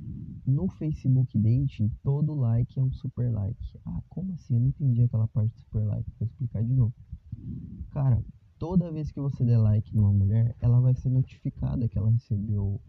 no 0.46 0.68
Facebook 0.68 1.38
Date 1.38 1.90
todo 2.02 2.34
like 2.34 2.78
é 2.78 2.82
um 2.82 2.90
super 2.92 3.30
like. 3.30 3.78
Ah, 3.84 4.00
como 4.08 4.32
assim? 4.32 4.54
Eu 4.54 4.60
não 4.60 4.68
entendi 4.68 5.02
aquela 5.02 5.28
parte 5.28 5.52
do 5.52 5.60
super 5.60 5.84
like. 5.84 6.10
Vou 6.18 6.26
explicar 6.26 6.64
de 6.64 6.72
novo. 6.72 6.94
Cara, 7.90 8.24
toda 8.58 8.92
vez 8.92 9.10
que 9.10 9.20
você 9.20 9.44
der 9.44 9.58
like 9.58 9.94
numa 9.94 10.12
mulher, 10.12 10.54
ela 10.60 10.80
vai 10.80 10.94
ser 10.94 11.10
notificada 11.10 11.88
que 11.88 11.98
ela 11.98 12.10
recebeu 12.10 12.80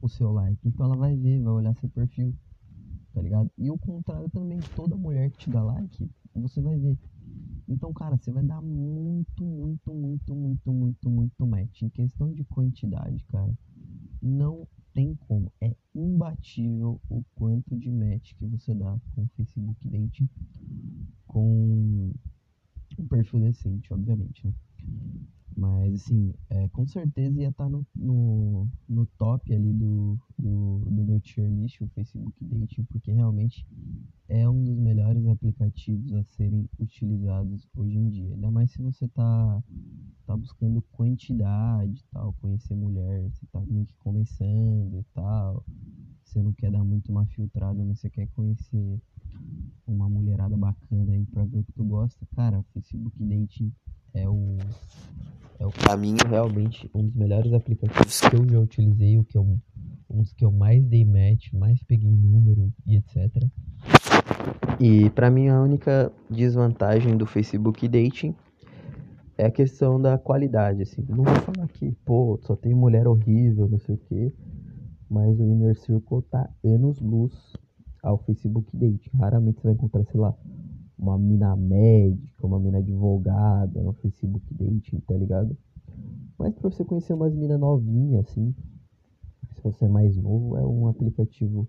o 0.00 0.08
seu 0.08 0.32
like. 0.32 0.66
Então 0.66 0.86
ela 0.86 0.96
vai 0.96 1.16
ver, 1.16 1.40
vai 1.40 1.52
olhar 1.52 1.74
seu 1.76 1.88
perfil, 1.88 2.34
tá 3.12 3.22
ligado? 3.22 3.50
E 3.56 3.70
o 3.70 3.78
contrário 3.78 4.28
também, 4.30 4.58
toda 4.74 4.96
mulher 4.96 5.30
que 5.30 5.38
te 5.38 5.50
dá 5.50 5.62
like, 5.62 6.10
você 6.34 6.60
vai 6.60 6.78
ver. 6.78 6.98
Então, 7.68 7.92
cara, 7.92 8.16
você 8.16 8.30
vai 8.30 8.42
dar 8.42 8.60
muito, 8.60 9.44
muito, 9.44 9.94
muito, 9.94 10.34
muito, 10.34 10.72
muito, 10.72 11.10
muito 11.10 11.46
match. 11.46 11.82
Em 11.82 11.88
questão 11.88 12.32
de 12.32 12.44
quantidade, 12.44 13.24
cara, 13.24 13.56
não 14.20 14.66
tem 14.92 15.14
como. 15.14 15.50
É 15.60 15.74
imbatível 15.94 17.00
o 17.08 17.24
quanto 17.34 17.76
de 17.76 17.90
match 17.90 18.34
que 18.34 18.46
você 18.46 18.74
dá 18.74 18.98
com 19.14 19.22
o 19.22 19.28
Facebook 19.36 19.88
Dating 19.88 20.28
com 21.26 22.12
um 22.98 23.06
perfil 23.08 23.40
decente, 23.40 23.92
obviamente, 23.92 24.46
né? 24.46 24.52
Mas, 25.64 25.94
assim, 25.94 26.34
é, 26.50 26.68
com 26.68 26.86
certeza 26.86 27.40
ia 27.40 27.48
estar 27.48 27.64
tá 27.64 27.70
no, 27.70 27.86
no, 27.96 28.68
no 28.86 29.06
top 29.18 29.50
ali 29.50 29.72
do, 29.72 30.18
do, 30.38 30.80
do 30.84 31.04
meu 31.04 31.18
tier 31.20 31.50
list, 31.50 31.80
o 31.80 31.88
Facebook 31.88 32.32
Dating, 32.44 32.84
porque 32.84 33.10
realmente 33.10 33.66
é 34.28 34.46
um 34.46 34.62
dos 34.62 34.76
melhores 34.76 35.26
aplicativos 35.26 36.12
a 36.12 36.22
serem 36.24 36.68
utilizados 36.78 37.66
hoje 37.74 37.96
em 37.96 38.10
dia. 38.10 38.34
Ainda 38.34 38.50
mais 38.50 38.72
se 38.72 38.82
você 38.82 39.08
tá, 39.08 39.62
tá 40.26 40.36
buscando 40.36 40.82
quantidade 40.92 42.04
tal, 42.12 42.34
conhecer 42.34 42.74
mulher, 42.74 43.22
você 43.22 43.46
tá 43.46 43.60
meio 43.60 43.86
que 43.86 43.96
começando 43.96 44.98
e 44.98 45.04
tal, 45.14 45.64
você 46.22 46.42
não 46.42 46.52
quer 46.52 46.70
dar 46.70 46.84
muito 46.84 47.10
uma 47.10 47.24
filtrada, 47.24 47.82
mas 47.82 48.00
você 48.00 48.10
quer 48.10 48.26
conhecer 48.28 49.00
uma 49.86 50.10
mulherada 50.10 50.56
bacana 50.58 51.12
aí 51.12 51.24
pra 51.26 51.44
ver 51.44 51.60
o 51.60 51.64
que 51.64 51.72
tu 51.72 51.84
gosta. 51.84 52.26
Cara, 52.34 52.62
Facebook 52.74 53.16
Dating 53.18 53.72
é 54.14 54.28
o, 54.28 54.58
é 55.58 55.66
o 55.66 55.70
caminho 55.70 56.18
realmente 56.28 56.90
um 56.94 57.02
dos 57.02 57.14
melhores 57.14 57.52
aplicativos 57.52 58.20
que 58.20 58.36
eu 58.36 58.48
já 58.48 58.58
utilizei, 58.58 59.18
o 59.18 59.24
que 59.24 59.38
eu, 59.38 59.42
um 60.10 60.22
dos 60.22 60.32
que 60.32 60.44
eu 60.44 60.50
mais 60.50 60.84
dei 60.84 61.04
match, 61.04 61.52
mais 61.52 61.82
peguei 61.84 62.10
número 62.10 62.72
e 62.86 62.96
etc. 62.96 63.30
E 64.80 65.10
para 65.10 65.30
mim 65.30 65.48
a 65.48 65.60
única 65.60 66.12
desvantagem 66.30 67.16
do 67.16 67.26
Facebook 67.26 67.86
Dating 67.88 68.34
é 69.36 69.46
a 69.46 69.50
questão 69.50 70.00
da 70.00 70.16
qualidade, 70.16 70.82
assim. 70.82 71.04
Não 71.08 71.24
vou 71.24 71.34
falar 71.36 71.66
que, 71.68 71.90
pô, 72.04 72.38
só 72.42 72.54
tem 72.54 72.74
mulher 72.74 73.06
horrível, 73.06 73.68
não 73.68 73.78
sei 73.78 73.96
o 73.96 73.98
quê, 73.98 74.32
mas 75.10 75.38
o 75.38 75.44
Inner 75.44 75.76
Circle 75.76 76.22
tá 76.30 76.48
anos 76.64 77.00
luz 77.00 77.32
ao 78.02 78.18
Facebook 78.18 78.68
Dating. 78.76 79.10
Raramente 79.18 79.60
você 79.60 79.68
vai 79.68 79.72
encontrar, 79.74 80.04
sei 80.04 80.20
lá, 80.20 80.34
uma 80.98 81.18
mina 81.18 81.56
médica, 81.56 82.46
uma 82.46 82.58
mina 82.58 82.78
advogada 82.78 83.82
no 83.82 83.92
Facebook 83.94 84.44
Dating, 84.54 85.00
tá 85.00 85.14
ligado? 85.14 85.56
Mas 86.38 86.54
pra 86.54 86.70
você 86.70 86.84
conhecer 86.84 87.14
umas 87.14 87.34
minas 87.34 87.58
novinhas, 87.58 88.26
assim, 88.26 88.54
se 89.54 89.62
você 89.62 89.84
é 89.84 89.88
mais 89.88 90.16
novo, 90.16 90.56
é 90.56 90.66
um 90.66 90.88
aplicativo 90.88 91.68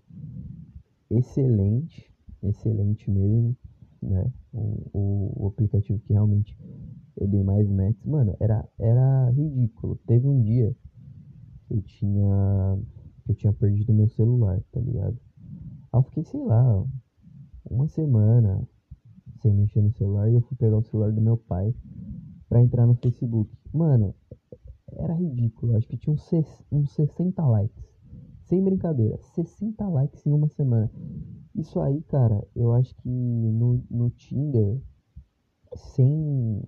excelente, 1.10 2.12
excelente 2.42 3.10
mesmo, 3.10 3.56
né? 4.02 4.30
O, 4.52 4.90
o, 4.92 5.44
o 5.44 5.46
aplicativo 5.48 6.00
que 6.00 6.12
realmente 6.12 6.56
eu 7.16 7.26
dei 7.26 7.42
mais 7.42 7.68
matches, 7.68 8.04
mano, 8.04 8.36
era, 8.40 8.68
era 8.78 9.30
ridículo. 9.30 9.98
Teve 10.06 10.26
um 10.26 10.42
dia 10.42 10.74
que 11.66 11.74
eu 11.74 11.82
tinha, 11.82 12.78
que 13.24 13.32
eu 13.32 13.34
tinha 13.34 13.52
perdido 13.52 13.94
meu 13.94 14.08
celular, 14.08 14.60
tá 14.72 14.80
ligado? 14.80 15.18
Aí 15.92 15.98
eu 15.98 16.02
fiquei, 16.02 16.24
sei 16.24 16.40
lá, 16.40 16.84
uma 17.64 17.88
semana, 17.88 18.66
sem 19.40 19.52
mexer 19.52 19.82
no 19.82 19.92
celular 19.92 20.28
e 20.28 20.34
eu 20.34 20.40
fui 20.40 20.56
pegar 20.56 20.78
o 20.78 20.82
celular 20.82 21.12
do 21.12 21.20
meu 21.20 21.36
pai 21.36 21.74
pra 22.48 22.60
entrar 22.60 22.86
no 22.86 22.94
Facebook. 22.94 23.50
Mano, 23.72 24.14
era 24.92 25.14
ridículo. 25.14 25.76
Acho 25.76 25.88
que 25.88 25.96
tinha 25.96 26.12
uns, 26.12 26.30
uns 26.70 26.92
60 26.92 27.44
likes. 27.46 27.84
Sem 28.44 28.62
brincadeira, 28.62 29.18
60 29.34 29.88
likes 29.88 30.24
em 30.24 30.32
uma 30.32 30.48
semana. 30.48 30.90
Isso 31.54 31.80
aí, 31.80 32.00
cara, 32.02 32.46
eu 32.54 32.72
acho 32.74 32.94
que 32.96 33.08
no, 33.08 33.82
no 33.90 34.10
Tinder, 34.10 34.80
sem, 35.74 36.62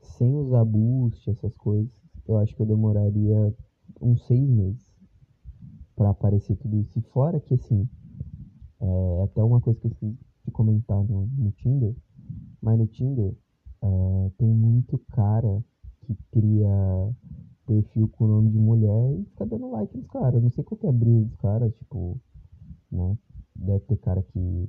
sem 0.00 0.34
usar 0.34 0.64
boost, 0.64 1.28
essas 1.28 1.54
coisas, 1.56 1.92
eu 2.26 2.38
acho 2.38 2.54
que 2.56 2.62
eu 2.62 2.66
demoraria 2.66 3.54
uns 4.00 4.24
seis 4.26 4.48
meses 4.48 4.90
para 5.94 6.10
aparecer 6.10 6.56
tudo 6.56 6.78
isso. 6.78 6.98
E 6.98 7.02
fora 7.02 7.38
que, 7.38 7.52
assim, 7.54 7.86
é 8.80 9.22
até 9.24 9.42
uma 9.44 9.60
coisa 9.60 9.78
que 9.78 9.86
eu 9.86 10.16
de 10.44 10.50
comentar 10.50 11.02
no, 11.02 11.26
no 11.26 11.50
Tinder, 11.52 11.94
mas 12.60 12.78
no 12.78 12.86
Tinder 12.86 13.34
uh, 13.82 14.32
tem 14.38 14.48
muito 14.48 14.98
cara 15.10 15.62
que 16.00 16.14
cria 16.30 17.14
perfil 17.66 18.08
com 18.08 18.24
o 18.24 18.28
nome 18.28 18.50
de 18.50 18.58
mulher 18.58 19.20
e 19.20 19.24
fica 19.24 19.46
dando 19.46 19.70
like 19.70 19.96
nos 19.96 20.06
caras. 20.08 20.42
Não 20.42 20.50
sei 20.50 20.64
qual 20.64 20.78
que 20.78 20.86
é 20.86 20.88
a 20.88 20.92
brisa 20.92 21.24
dos 21.24 21.36
caras, 21.36 21.74
tipo, 21.74 22.20
né? 22.90 23.16
Deve 23.54 23.80
ter 23.80 23.96
cara 23.98 24.22
que, 24.22 24.68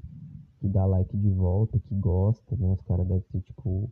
que 0.60 0.68
dá 0.68 0.86
like 0.86 1.18
de 1.18 1.30
volta, 1.32 1.80
que 1.80 1.96
gosta, 1.96 2.56
né? 2.56 2.72
Os 2.74 2.82
caras 2.82 3.08
devem 3.08 3.24
ter, 3.32 3.42
tipo, 3.42 3.90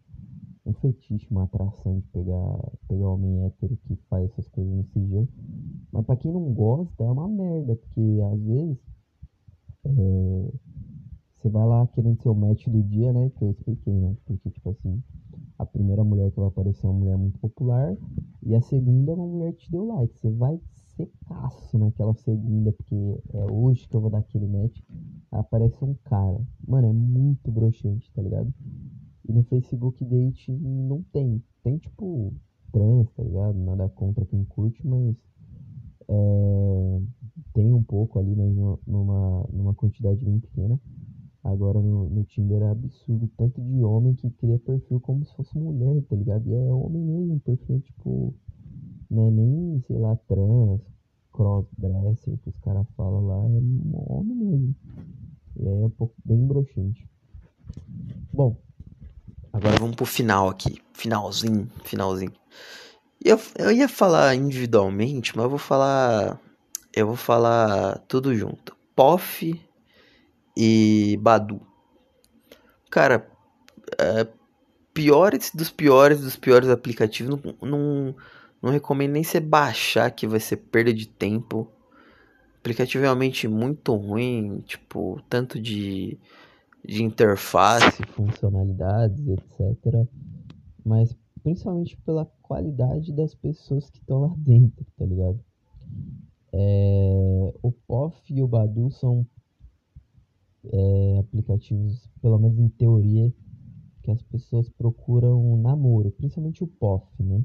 um 0.66 0.74
fetiche, 0.74 1.28
uma 1.32 1.44
atração 1.44 2.00
de 2.00 2.06
pegar, 2.08 2.72
pegar 2.88 3.10
homem 3.10 3.44
hétero 3.46 3.78
que 3.88 3.96
faz 4.10 4.30
essas 4.32 4.48
coisas 4.50 4.74
no 4.74 4.84
sigilo. 4.86 5.28
Mas 5.92 6.06
pra 6.06 6.16
quem 6.16 6.32
não 6.32 6.54
gosta, 6.54 7.04
é 7.04 7.10
uma 7.10 7.28
merda, 7.28 7.76
porque 7.76 8.20
às 8.32 8.42
vezes 8.42 8.78
é, 9.86 10.54
você 11.42 11.50
vai 11.50 11.66
lá 11.66 11.88
querendo 11.88 12.22
ser 12.22 12.30
o 12.30 12.36
match 12.36 12.68
do 12.68 12.84
dia, 12.84 13.12
né? 13.12 13.32
Que 13.32 13.44
eu 13.44 13.50
expliquei, 13.50 13.94
né? 13.94 14.16
Porque, 14.26 14.50
tipo 14.52 14.70
assim, 14.70 15.02
a 15.58 15.66
primeira 15.66 16.04
mulher 16.04 16.30
que 16.30 16.38
vai 16.38 16.48
aparecer 16.48 16.86
é 16.86 16.90
uma 16.90 17.00
mulher 17.00 17.18
muito 17.18 17.40
popular 17.40 17.98
e 18.44 18.54
a 18.54 18.62
segunda 18.62 19.12
é 19.12 19.16
uma 19.16 19.26
mulher 19.26 19.54
que 19.54 19.66
te 19.66 19.72
deu 19.72 19.86
like. 19.88 20.20
Você 20.20 20.30
vai 20.30 20.60
ser 20.96 21.10
caço 21.28 21.80
naquela 21.80 22.14
segunda, 22.14 22.72
porque 22.72 22.96
é 23.34 23.46
hoje 23.52 23.88
que 23.88 23.96
eu 23.96 24.02
vou 24.02 24.12
dar 24.12 24.20
aquele 24.20 24.46
match. 24.46 24.82
Aparece 25.32 25.84
um 25.84 25.96
cara. 26.04 26.40
Mano, 26.68 26.88
é 26.88 26.94
muito 26.94 27.52
broxante, 27.52 28.12
tá 28.14 28.22
ligado? 28.22 28.54
E 29.28 29.34
no 29.34 29.44
Facebook 29.44 30.04
Date 30.06 30.52
não 30.52 31.02
tem. 31.12 31.42
Tem 31.64 31.78
tipo 31.80 32.34
trans, 32.72 33.12
tá 33.14 33.24
ligado? 33.24 33.58
Nada 33.58 33.90
contra 33.90 34.26
quem 34.26 34.44
curte, 34.46 34.86
mas 34.86 35.16
é, 36.08 37.02
tem 37.54 37.74
um 37.74 37.84
pouco 37.84 38.20
ali, 38.20 38.36
mas 38.36 38.54
numa, 38.86 39.48
numa 39.52 39.74
quantidade 39.74 40.24
bem 40.24 40.40
pequena. 40.40 40.80
Agora 41.44 41.80
no, 41.80 42.08
no 42.08 42.24
Tinder 42.26 42.62
é 42.62 42.70
absurdo 42.70 43.30
tanto 43.36 43.60
de 43.60 43.84
homem 43.84 44.14
que 44.14 44.30
cria 44.30 44.60
perfil 44.60 45.00
como 45.00 45.26
se 45.26 45.36
fosse 45.36 45.58
mulher, 45.58 46.04
tá 46.04 46.16
ligado? 46.16 46.48
E 46.48 46.54
é 46.54 46.60
homem 46.72 47.02
mesmo, 47.02 47.40
perfil 47.40 47.80
tipo. 47.82 48.34
Não 49.10 49.28
é 49.28 49.32
nem, 49.32 49.82
sei 49.88 49.98
lá, 49.98 50.16
trans, 50.28 50.80
crossdresser 51.34 52.38
que 52.38 52.50
os 52.50 52.58
caras 52.60 52.88
falam 52.96 53.26
lá, 53.26 53.36
é 53.36 54.14
homem 54.14 54.36
mesmo. 54.36 54.76
E 55.60 55.68
aí 55.68 55.82
é 55.82 55.86
um 55.86 55.90
pouco 55.90 56.14
bem 56.24 56.46
broxante. 56.46 57.10
Bom, 58.32 58.56
agora 59.52 59.76
vamos 59.80 59.96
pro 59.96 60.06
final 60.06 60.48
aqui. 60.48 60.80
Finalzinho, 60.94 61.68
finalzinho. 61.84 62.32
Eu, 63.24 63.40
eu 63.58 63.72
ia 63.72 63.90
falar 63.90 64.36
individualmente, 64.36 65.36
mas 65.36 65.44
eu 65.44 65.50
vou 65.50 65.60
falar. 65.60 66.40
Eu 66.96 67.08
vou 67.08 67.16
falar 67.16 67.98
tudo 68.08 68.36
junto. 68.36 68.76
POF 68.96 69.60
e 70.56 71.18
Badu. 71.22 71.62
Cara, 72.90 73.30
é, 74.00 74.28
piores 74.94 75.52
dos 75.54 75.70
piores 75.70 76.22
dos 76.22 76.36
piores 76.36 76.70
aplicativos. 76.70 77.40
Não, 77.44 77.70
não, 77.70 78.16
não 78.62 78.70
recomendo 78.70 79.14
nem 79.14 79.24
você 79.24 79.40
baixar, 79.40 80.12
que 80.12 80.28
vai 80.28 80.40
ser 80.40 80.58
perda 80.58 80.94
de 80.94 81.08
tempo. 81.08 81.72
aplicativo 82.60 83.04
realmente 83.04 83.48
muito 83.48 83.96
ruim, 83.96 84.62
tipo, 84.62 85.22
tanto 85.30 85.60
de, 85.60 86.18
de 86.86 87.04
interface, 87.04 88.04
funcionalidades, 88.14 89.28
etc. 89.28 90.06
Mas 90.86 91.16
principalmente 91.44 91.98
pela 91.98 92.26
qualidade 92.42 93.12
das 93.14 93.34
pessoas 93.34 93.90
que 93.90 94.00
estão 94.00 94.22
lá 94.22 94.34
dentro, 94.38 94.86
tá 94.98 95.06
ligado? 95.06 95.40
É, 96.54 97.54
o 97.64 97.72
POF 97.72 98.18
e 98.30 98.44
o 98.44 98.48
Badu 98.48 98.92
são 98.92 99.26
é, 100.66 101.18
aplicativos, 101.20 102.10
pelo 102.22 102.38
menos 102.40 102.60
em 102.60 102.70
teoria, 102.70 103.34
que 104.04 104.12
as 104.12 104.22
pessoas 104.24 104.70
procuram 104.70 105.58
namoro, 105.58 106.12
principalmente 106.12 106.64
o 106.64 106.68
POF, 106.68 107.06
né? 107.24 107.44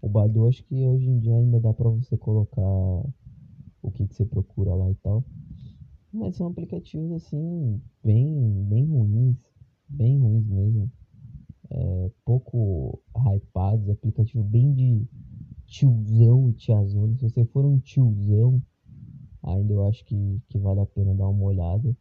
O 0.00 0.08
Badu 0.08 0.46
acho 0.46 0.62
que 0.64 0.74
hoje 0.86 1.08
em 1.08 1.18
dia 1.18 1.34
ainda 1.34 1.58
dá 1.60 1.72
para 1.72 1.88
você 1.88 2.16
colocar 2.16 2.60
o 2.60 3.90
que, 3.92 4.06
que 4.06 4.14
você 4.14 4.24
procura 4.24 4.74
lá 4.74 4.90
e 4.90 4.94
tal. 4.96 5.24
Mas 6.12 6.36
são 6.36 6.46
aplicativos 6.46 7.10
assim, 7.12 7.80
bem, 8.02 8.64
bem 8.68 8.86
ruins, 8.86 9.36
bem 9.88 10.18
ruins 10.18 10.46
mesmo. 10.46 10.90
É, 11.70 12.10
pouco 12.24 13.00
hypados, 13.16 13.88
aplicativo 13.88 14.44
bem 14.44 14.72
de 14.72 15.06
tiozão 15.66 16.50
e 16.50 16.52
tiazona. 16.52 17.16
Se 17.16 17.22
você 17.22 17.44
for 17.46 17.64
um 17.64 17.78
tiozão, 17.78 18.62
ainda 19.42 19.72
eu 19.72 19.86
acho 19.86 20.04
que, 20.04 20.40
que 20.48 20.58
vale 20.58 20.80
a 20.80 20.86
pena 20.86 21.14
dar 21.14 21.28
uma 21.28 21.44
olhada. 21.44 21.96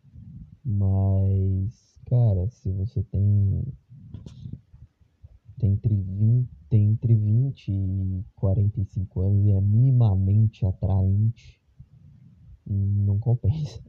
Mas, 0.65 1.99
cara, 2.06 2.47
se 2.47 2.71
você 2.71 3.04
tem, 3.04 3.63
tem, 5.60 5.73
entre 5.73 5.93
20, 5.93 6.49
tem 6.69 6.89
entre 6.91 7.15
20 7.15 7.69
e 7.69 8.26
45 8.36 9.21
anos 9.21 9.45
e 9.45 9.52
é 9.52 9.60
minimamente 9.60 10.65
atraente, 10.65 11.62
não 12.65 13.19
compensa. 13.19 13.82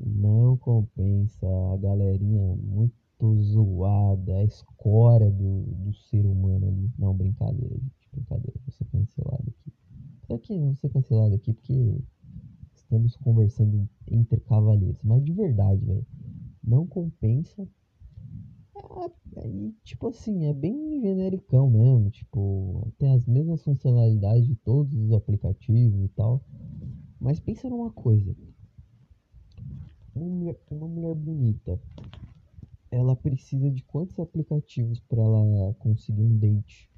Não 0.00 0.56
compensa. 0.56 1.46
A 1.72 1.76
galerinha 1.76 2.42
muito 2.56 3.34
zoada, 3.36 4.36
a 4.36 4.44
escória 4.44 5.30
do, 5.30 5.62
do 5.62 5.94
ser 5.94 6.24
humano 6.26 6.68
ali. 6.68 6.90
Não, 6.98 7.14
brincadeira, 7.14 7.74
gente. 7.76 8.08
Brincadeira. 8.12 8.58
Vou 8.64 8.72
ser 8.72 8.84
cancelado 8.86 9.44
aqui. 9.48 9.72
Será 10.26 10.38
que 10.38 10.58
vou 10.58 10.74
ser 10.74 10.88
cancelado 10.90 11.34
aqui 11.34 11.52
porque 11.52 12.00
estamos 12.88 13.14
conversando 13.16 13.86
entre 14.10 14.40
cavalheiros. 14.40 15.02
Mas 15.04 15.22
de 15.22 15.32
verdade, 15.32 15.84
velho, 15.84 16.06
não 16.64 16.86
compensa. 16.86 17.68
É, 19.36 19.50
tipo 19.84 20.08
assim, 20.08 20.46
é 20.46 20.54
bem 20.54 21.00
genericão 21.02 21.70
mesmo. 21.70 22.10
Tipo, 22.10 22.90
tem 22.98 23.12
as 23.12 23.26
mesmas 23.26 23.62
funcionalidades 23.62 24.46
de 24.46 24.56
todos 24.56 24.94
os 24.94 25.12
aplicativos 25.12 26.02
e 26.02 26.08
tal. 26.08 26.42
Mas 27.20 27.38
pensa 27.38 27.68
numa 27.68 27.92
coisa. 27.92 28.34
Uma 30.14 30.26
mulher, 30.26 30.58
uma 30.70 30.88
mulher 30.88 31.14
bonita, 31.14 31.80
ela 32.90 33.14
precisa 33.14 33.70
de 33.70 33.84
quantos 33.84 34.18
aplicativos 34.18 34.98
para 35.00 35.22
ela 35.22 35.74
conseguir 35.74 36.22
um 36.22 36.38
date? 36.38 36.90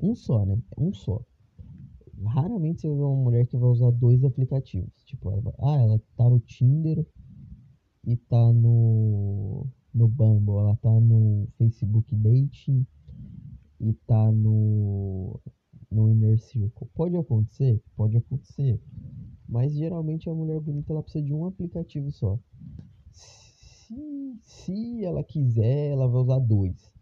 Um 0.00 0.14
só, 0.14 0.46
né? 0.46 0.56
Um 0.78 0.94
só 0.94 1.20
raramente 2.24 2.82
você 2.82 2.88
ver 2.88 3.02
uma 3.02 3.24
mulher 3.24 3.46
que 3.46 3.56
vai 3.56 3.68
usar 3.68 3.90
dois 3.90 4.22
aplicativos. 4.24 4.92
Tipo, 5.04 5.30
ela 5.30 5.54
ah, 5.60 5.82
ela 5.82 6.00
tá 6.16 6.28
no 6.28 6.40
Tinder 6.40 7.06
e 8.06 8.16
tá 8.16 8.52
no, 8.52 9.66
no 9.92 10.08
Bumble, 10.08 10.58
ela 10.58 10.76
tá 10.76 10.90
no 10.90 11.48
Facebook 11.56 12.14
Dating 12.14 12.86
e 13.80 13.92
tá 14.06 14.30
no, 14.32 15.40
no 15.90 16.10
Inner 16.10 16.38
Circle. 16.38 16.88
Pode 16.94 17.16
acontecer? 17.16 17.82
Pode 17.96 18.16
acontecer. 18.16 18.80
Mas 19.48 19.74
geralmente 19.74 20.28
a 20.28 20.34
mulher 20.34 20.60
bonita 20.60 20.92
ela 20.92 21.02
precisa 21.02 21.24
de 21.24 21.34
um 21.34 21.46
aplicativo 21.46 22.10
só. 22.10 22.38
Se, 23.10 24.38
se 24.42 25.04
ela 25.04 25.24
quiser, 25.24 25.90
ela 25.90 26.06
vai 26.06 26.20
usar 26.20 26.38
dois. 26.38 26.92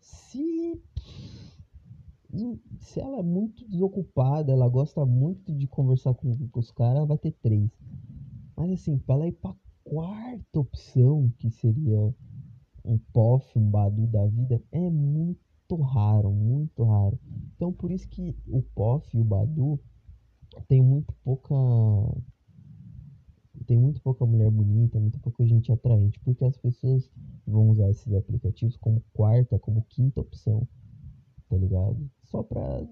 Se 0.00 0.80
se 2.78 3.00
ela 3.00 3.18
é 3.18 3.22
muito 3.22 3.66
desocupada, 3.66 4.52
ela 4.52 4.68
gosta 4.68 5.04
muito 5.04 5.52
de 5.52 5.66
conversar 5.66 6.14
com, 6.14 6.34
com 6.48 6.60
os 6.60 6.70
caras, 6.70 7.06
vai 7.06 7.18
ter 7.18 7.32
três. 7.32 7.70
Mas 8.56 8.72
assim, 8.72 8.98
pra 8.98 9.14
ela 9.14 9.28
ir 9.28 9.32
pra 9.32 9.54
quarta 9.84 10.60
opção, 10.60 11.32
que 11.38 11.50
seria 11.50 12.14
um 12.84 12.98
POF, 13.12 13.58
um 13.58 13.70
Badu 13.70 14.06
da 14.06 14.26
vida, 14.26 14.62
é 14.72 14.90
muito 14.90 15.76
raro, 15.76 16.30
muito 16.30 16.84
raro. 16.84 17.18
Então 17.54 17.72
por 17.72 17.90
isso 17.90 18.08
que 18.08 18.34
o 18.46 18.62
POF 18.62 19.16
e 19.16 19.20
o 19.20 19.24
Badu 19.24 19.80
tem 20.66 20.82
muito 20.82 21.12
pouca. 21.24 21.54
Tem 23.66 23.76
muito 23.76 24.00
pouca 24.00 24.24
mulher 24.24 24.50
bonita, 24.50 24.98
muito 24.98 25.20
pouca 25.20 25.44
gente 25.44 25.70
atraente, 25.70 26.18
porque 26.20 26.42
as 26.42 26.56
pessoas 26.56 27.10
vão 27.46 27.68
usar 27.68 27.90
esses 27.90 28.14
aplicativos 28.14 28.76
como 28.78 29.04
quarta, 29.12 29.58
como 29.58 29.84
quinta 29.90 30.20
opção 30.22 30.66
tá 31.48 31.56
ligado? 31.56 32.10
Só 32.30 32.42
pra 32.42 32.86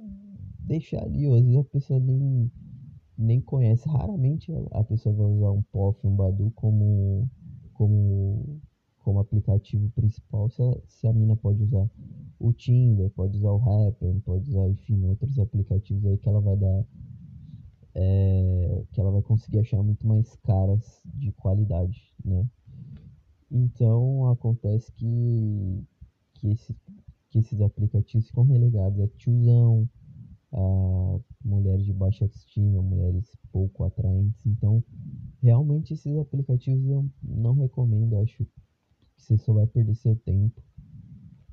deixar 0.61 1.05
ali, 1.05 1.27
às 1.27 1.43
vezes 1.43 1.57
a 1.57 1.65
pessoa 1.65 2.01
nem, 2.01 2.51
nem 3.17 3.41
conhece. 3.41 3.89
Raramente 3.89 4.53
a 4.73 4.83
pessoa 4.83 5.15
vai 5.15 5.27
usar 5.27 5.51
um 5.51 5.63
POF, 5.63 6.07
um 6.07 6.17
Badu 6.17 6.51
como, 6.55 7.29
como, 7.75 8.61
como 8.99 9.19
aplicativo 9.19 9.91
principal 9.91 10.49
se 10.49 10.63
a, 10.63 10.77
se 10.87 11.07
a 11.07 11.13
mina 11.13 11.37
pode 11.37 11.63
usar 11.63 11.89
o 12.39 12.53
Tinder, 12.53 13.11
pode 13.11 13.37
usar 13.37 13.51
o 13.51 13.63
Happn, 13.63 14.21
pode 14.21 14.49
usar, 14.51 14.69
enfim, 14.69 15.05
outros 15.05 15.39
aplicativos 15.39 16.05
aí 16.07 16.17
que 16.19 16.29
ela 16.29 16.41
vai 16.41 16.57
dar. 16.57 16.85
É, 17.99 18.85
que 18.93 19.01
ela 19.01 19.11
vai 19.11 19.23
conseguir 19.23 19.61
achar 19.61 19.83
muito 19.83 20.07
mais 20.07 20.37
caras 20.37 21.01
de 21.15 21.33
qualidade, 21.33 22.15
né? 22.23 22.47
Então 23.51 24.29
acontece 24.29 24.93
que, 24.93 25.83
que 26.35 26.49
esse 26.51 26.75
que 27.37 27.41
esses 27.41 27.61
aplicativos 27.61 28.29
ficam 28.29 28.45
relegados 28.45 28.99
a 28.99 29.09
tiozão, 29.09 29.87
a 30.53 31.19
mulheres 31.45 31.85
de 31.85 31.93
baixa 31.93 32.25
autoestima, 32.25 32.81
mulheres 32.81 33.37
pouco 33.53 33.85
atraentes. 33.85 34.47
Então, 34.47 34.83
realmente 35.43 35.93
esses 35.93 36.17
aplicativos 36.17 36.89
eu 36.89 37.07
não 37.23 37.53
recomendo, 37.53 38.17
acho 38.19 38.39
que 38.39 38.63
você 39.19 39.37
só 39.37 39.53
vai 39.53 39.67
perder 39.67 39.95
seu 39.97 40.17
tempo. 40.17 40.63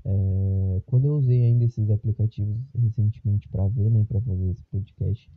É, 0.05 0.81
quando 0.85 1.05
eu 1.05 1.15
usei 1.15 1.43
ainda 1.43 1.65
esses 1.65 1.89
aplicativos 1.89 2.57
recentemente 2.73 3.49
para 3.49 3.67
ver, 3.67 3.89
né, 3.89 4.05
para 4.05 4.21
fazer 4.21 4.51
esse 4.51 4.63
podcast, 4.71 5.29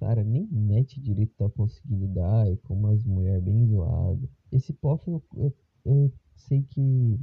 cara, 0.00 0.24
nem 0.24 0.48
mete 0.50 1.00
direito 1.00 1.34
tá 1.36 1.48
conseguindo 1.50 2.08
dar, 2.08 2.50
e 2.50 2.56
com 2.56 2.74
umas 2.74 3.04
mulheres 3.04 3.44
bem 3.44 3.66
zoadas. 3.66 4.28
Esse 4.50 4.72
POF 4.72 5.08
eu, 5.08 5.22
eu, 5.36 5.54
eu 5.84 6.12
sei 6.34 6.62
que. 6.62 7.20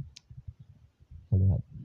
Falei 1.28 1.46
errado. 1.46 1.75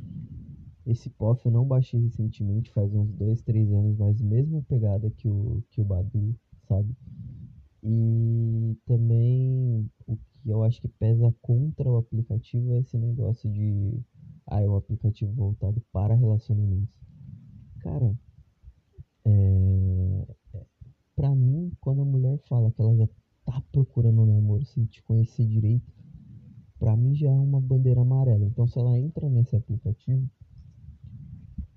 Esse 0.85 1.09
POF 1.11 1.45
eu 1.45 1.51
não 1.51 1.65
baixei 1.65 1.99
recentemente, 1.99 2.71
faz 2.71 2.93
uns 2.93 3.11
2, 3.13 3.41
3 3.41 3.71
anos, 3.71 3.97
mas 3.97 4.19
mesma 4.21 4.61
pegada 4.63 5.09
que 5.11 5.27
o, 5.27 5.63
que 5.69 5.79
o 5.79 5.83
Badu, 5.85 6.35
sabe? 6.67 6.95
E 7.83 8.77
também 8.85 9.89
o 10.07 10.15
que 10.15 10.49
eu 10.49 10.63
acho 10.63 10.81
que 10.81 10.87
pesa 10.87 11.33
contra 11.41 11.89
o 11.89 11.97
aplicativo 11.97 12.73
é 12.73 12.79
esse 12.79 12.97
negócio 12.97 13.51
de 13.51 13.99
ah, 14.47 14.61
é 14.61 14.67
um 14.67 14.75
aplicativo 14.75 15.31
voltado 15.33 15.81
para 15.91 16.15
relacionamentos. 16.15 16.93
Cara, 17.79 18.15
é, 19.25 20.27
é, 20.53 20.65
pra 21.15 21.33
mim, 21.35 21.71
quando 21.79 22.01
a 22.01 22.05
mulher 22.05 22.39
fala 22.47 22.71
que 22.71 22.81
ela 22.81 22.95
já 22.95 23.07
tá 23.45 23.61
procurando 23.71 24.21
um 24.21 24.25
namoro 24.25 24.65
sem 24.65 24.85
te 24.85 25.01
conhecer 25.03 25.45
direito, 25.45 25.91
pra 26.79 26.95
mim 26.95 27.15
já 27.15 27.29
é 27.29 27.39
uma 27.39 27.61
bandeira 27.61 28.01
amarela. 28.01 28.45
Então, 28.45 28.67
se 28.67 28.79
ela 28.79 28.99
entra 28.99 29.29
nesse 29.29 29.55
aplicativo, 29.55 30.27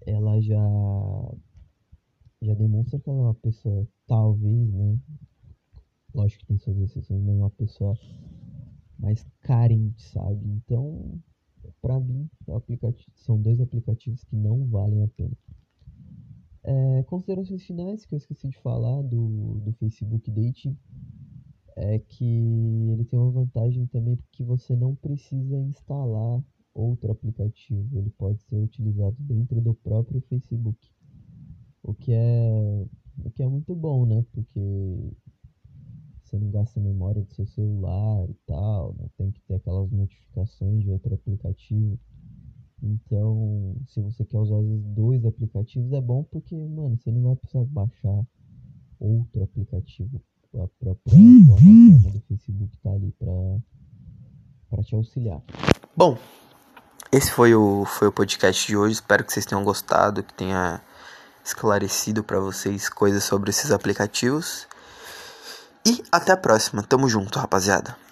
ela 0.07 0.41
já 0.41 0.63
já 2.43 2.55
demonstra 2.55 3.01
que 3.01 3.09
ela 3.09 3.19
é 3.19 3.23
uma 3.23 3.35
pessoa, 3.35 3.89
talvez, 4.07 4.73
né? 4.73 4.99
Lógico 6.15 6.41
que 6.41 6.47
tem 6.49 6.59
suas 6.59 6.79
exceções, 6.79 7.23
mas 7.23 7.37
é 7.37 7.39
uma 7.39 7.51
pessoa 7.51 7.99
mais 8.99 9.27
carente, 9.41 10.03
sabe? 10.03 10.47
Então, 10.47 11.21
para 11.81 11.99
mim, 11.99 12.29
são 13.15 13.41
dois 13.41 13.61
aplicativos 13.61 14.23
que 14.25 14.37
não 14.37 14.67
valem 14.67 15.03
a 15.03 15.09
pena. 15.09 15.37
É, 16.63 17.03
considerações 17.05 17.63
finais 17.65 18.07
que 18.07 18.15
eu 18.15 18.17
esqueci 18.17 18.49
de 18.49 18.59
falar 18.59 19.03
do, 19.03 19.61
do 19.61 19.73
Facebook 19.73 20.31
Dating 20.31 20.79
é 21.77 21.99
que 21.99 22.25
ele 22.25 23.05
tem 23.05 23.19
uma 23.19 23.31
vantagem 23.31 23.87
também 23.87 24.17
porque 24.17 24.43
você 24.43 24.75
não 24.75 24.95
precisa 24.95 25.59
instalar 25.59 26.43
outro 26.75 27.13
aplicativo, 27.13 27.99
ele 27.99 28.11
pode 28.11 28.43
ser 28.43 28.57
utilizado 28.57 29.17
dentro 29.21 29.61
do 29.61 29.75
próprio 29.75 30.21
Facebook, 30.23 30.79
o 31.83 31.95
que 31.95 32.13
é 32.13 32.87
o 33.25 33.31
que 33.31 33.43
é 33.43 33.49
muito 33.49 33.75
bom, 33.75 34.05
né? 34.05 34.25
Porque 34.33 35.13
você 36.23 36.39
não 36.39 36.51
gasta 36.51 36.81
memória 36.81 37.23
do 37.23 37.33
seu 37.33 37.47
celular 37.47 38.29
e 38.29 38.35
tal, 38.47 38.95
não 38.99 39.09
tem 39.17 39.31
que 39.31 39.41
ter 39.43 39.55
aquelas 39.55 39.91
notificações 39.93 40.83
de 40.83 40.91
outro 40.91 41.15
aplicativo. 41.15 41.99
Então, 42.83 43.77
se 43.87 44.01
você 44.01 44.25
quer 44.25 44.39
usar 44.39 44.57
os 44.57 44.83
dois 44.95 45.25
aplicativos, 45.25 45.93
é 45.93 46.01
bom 46.01 46.25
porque, 46.25 46.55
mano, 46.55 46.99
você 46.99 47.11
não 47.11 47.23
vai 47.23 47.37
precisar 47.37 47.65
baixar 47.67 48.27
outro 48.99 49.45
aplicativo. 49.45 50.21
A 50.55 50.69
própria 50.69 50.95
plataforma 51.05 52.11
do 52.13 52.21
Facebook 52.21 52.79
tá 52.79 52.93
ali 52.93 53.11
pra, 53.13 53.33
pra 54.71 54.83
te 54.83 54.95
auxiliar. 54.95 55.43
Bom, 55.97 56.17
esse 57.17 57.31
foi 57.31 57.55
o, 57.55 57.85
foi 57.85 58.09
o 58.09 58.13
podcast 58.13 58.67
de 58.67 58.77
hoje. 58.77 58.95
Espero 58.95 59.23
que 59.23 59.33
vocês 59.33 59.47
tenham 59.47 59.63
gostado, 59.63 60.23
que 60.23 60.35
tenha 60.35 60.81
esclarecido 61.45 62.25
para 62.25 62.41
vocês 62.41 62.89
coisas 62.89 63.23
sobre 63.23 63.51
esses 63.51 63.71
aplicativos. 63.71 64.67
E 65.87 66.03
até 66.11 66.33
a 66.33 66.37
próxima. 66.37 66.83
Tamo 66.83 67.09
junto, 67.09 67.39
rapaziada. 67.39 68.04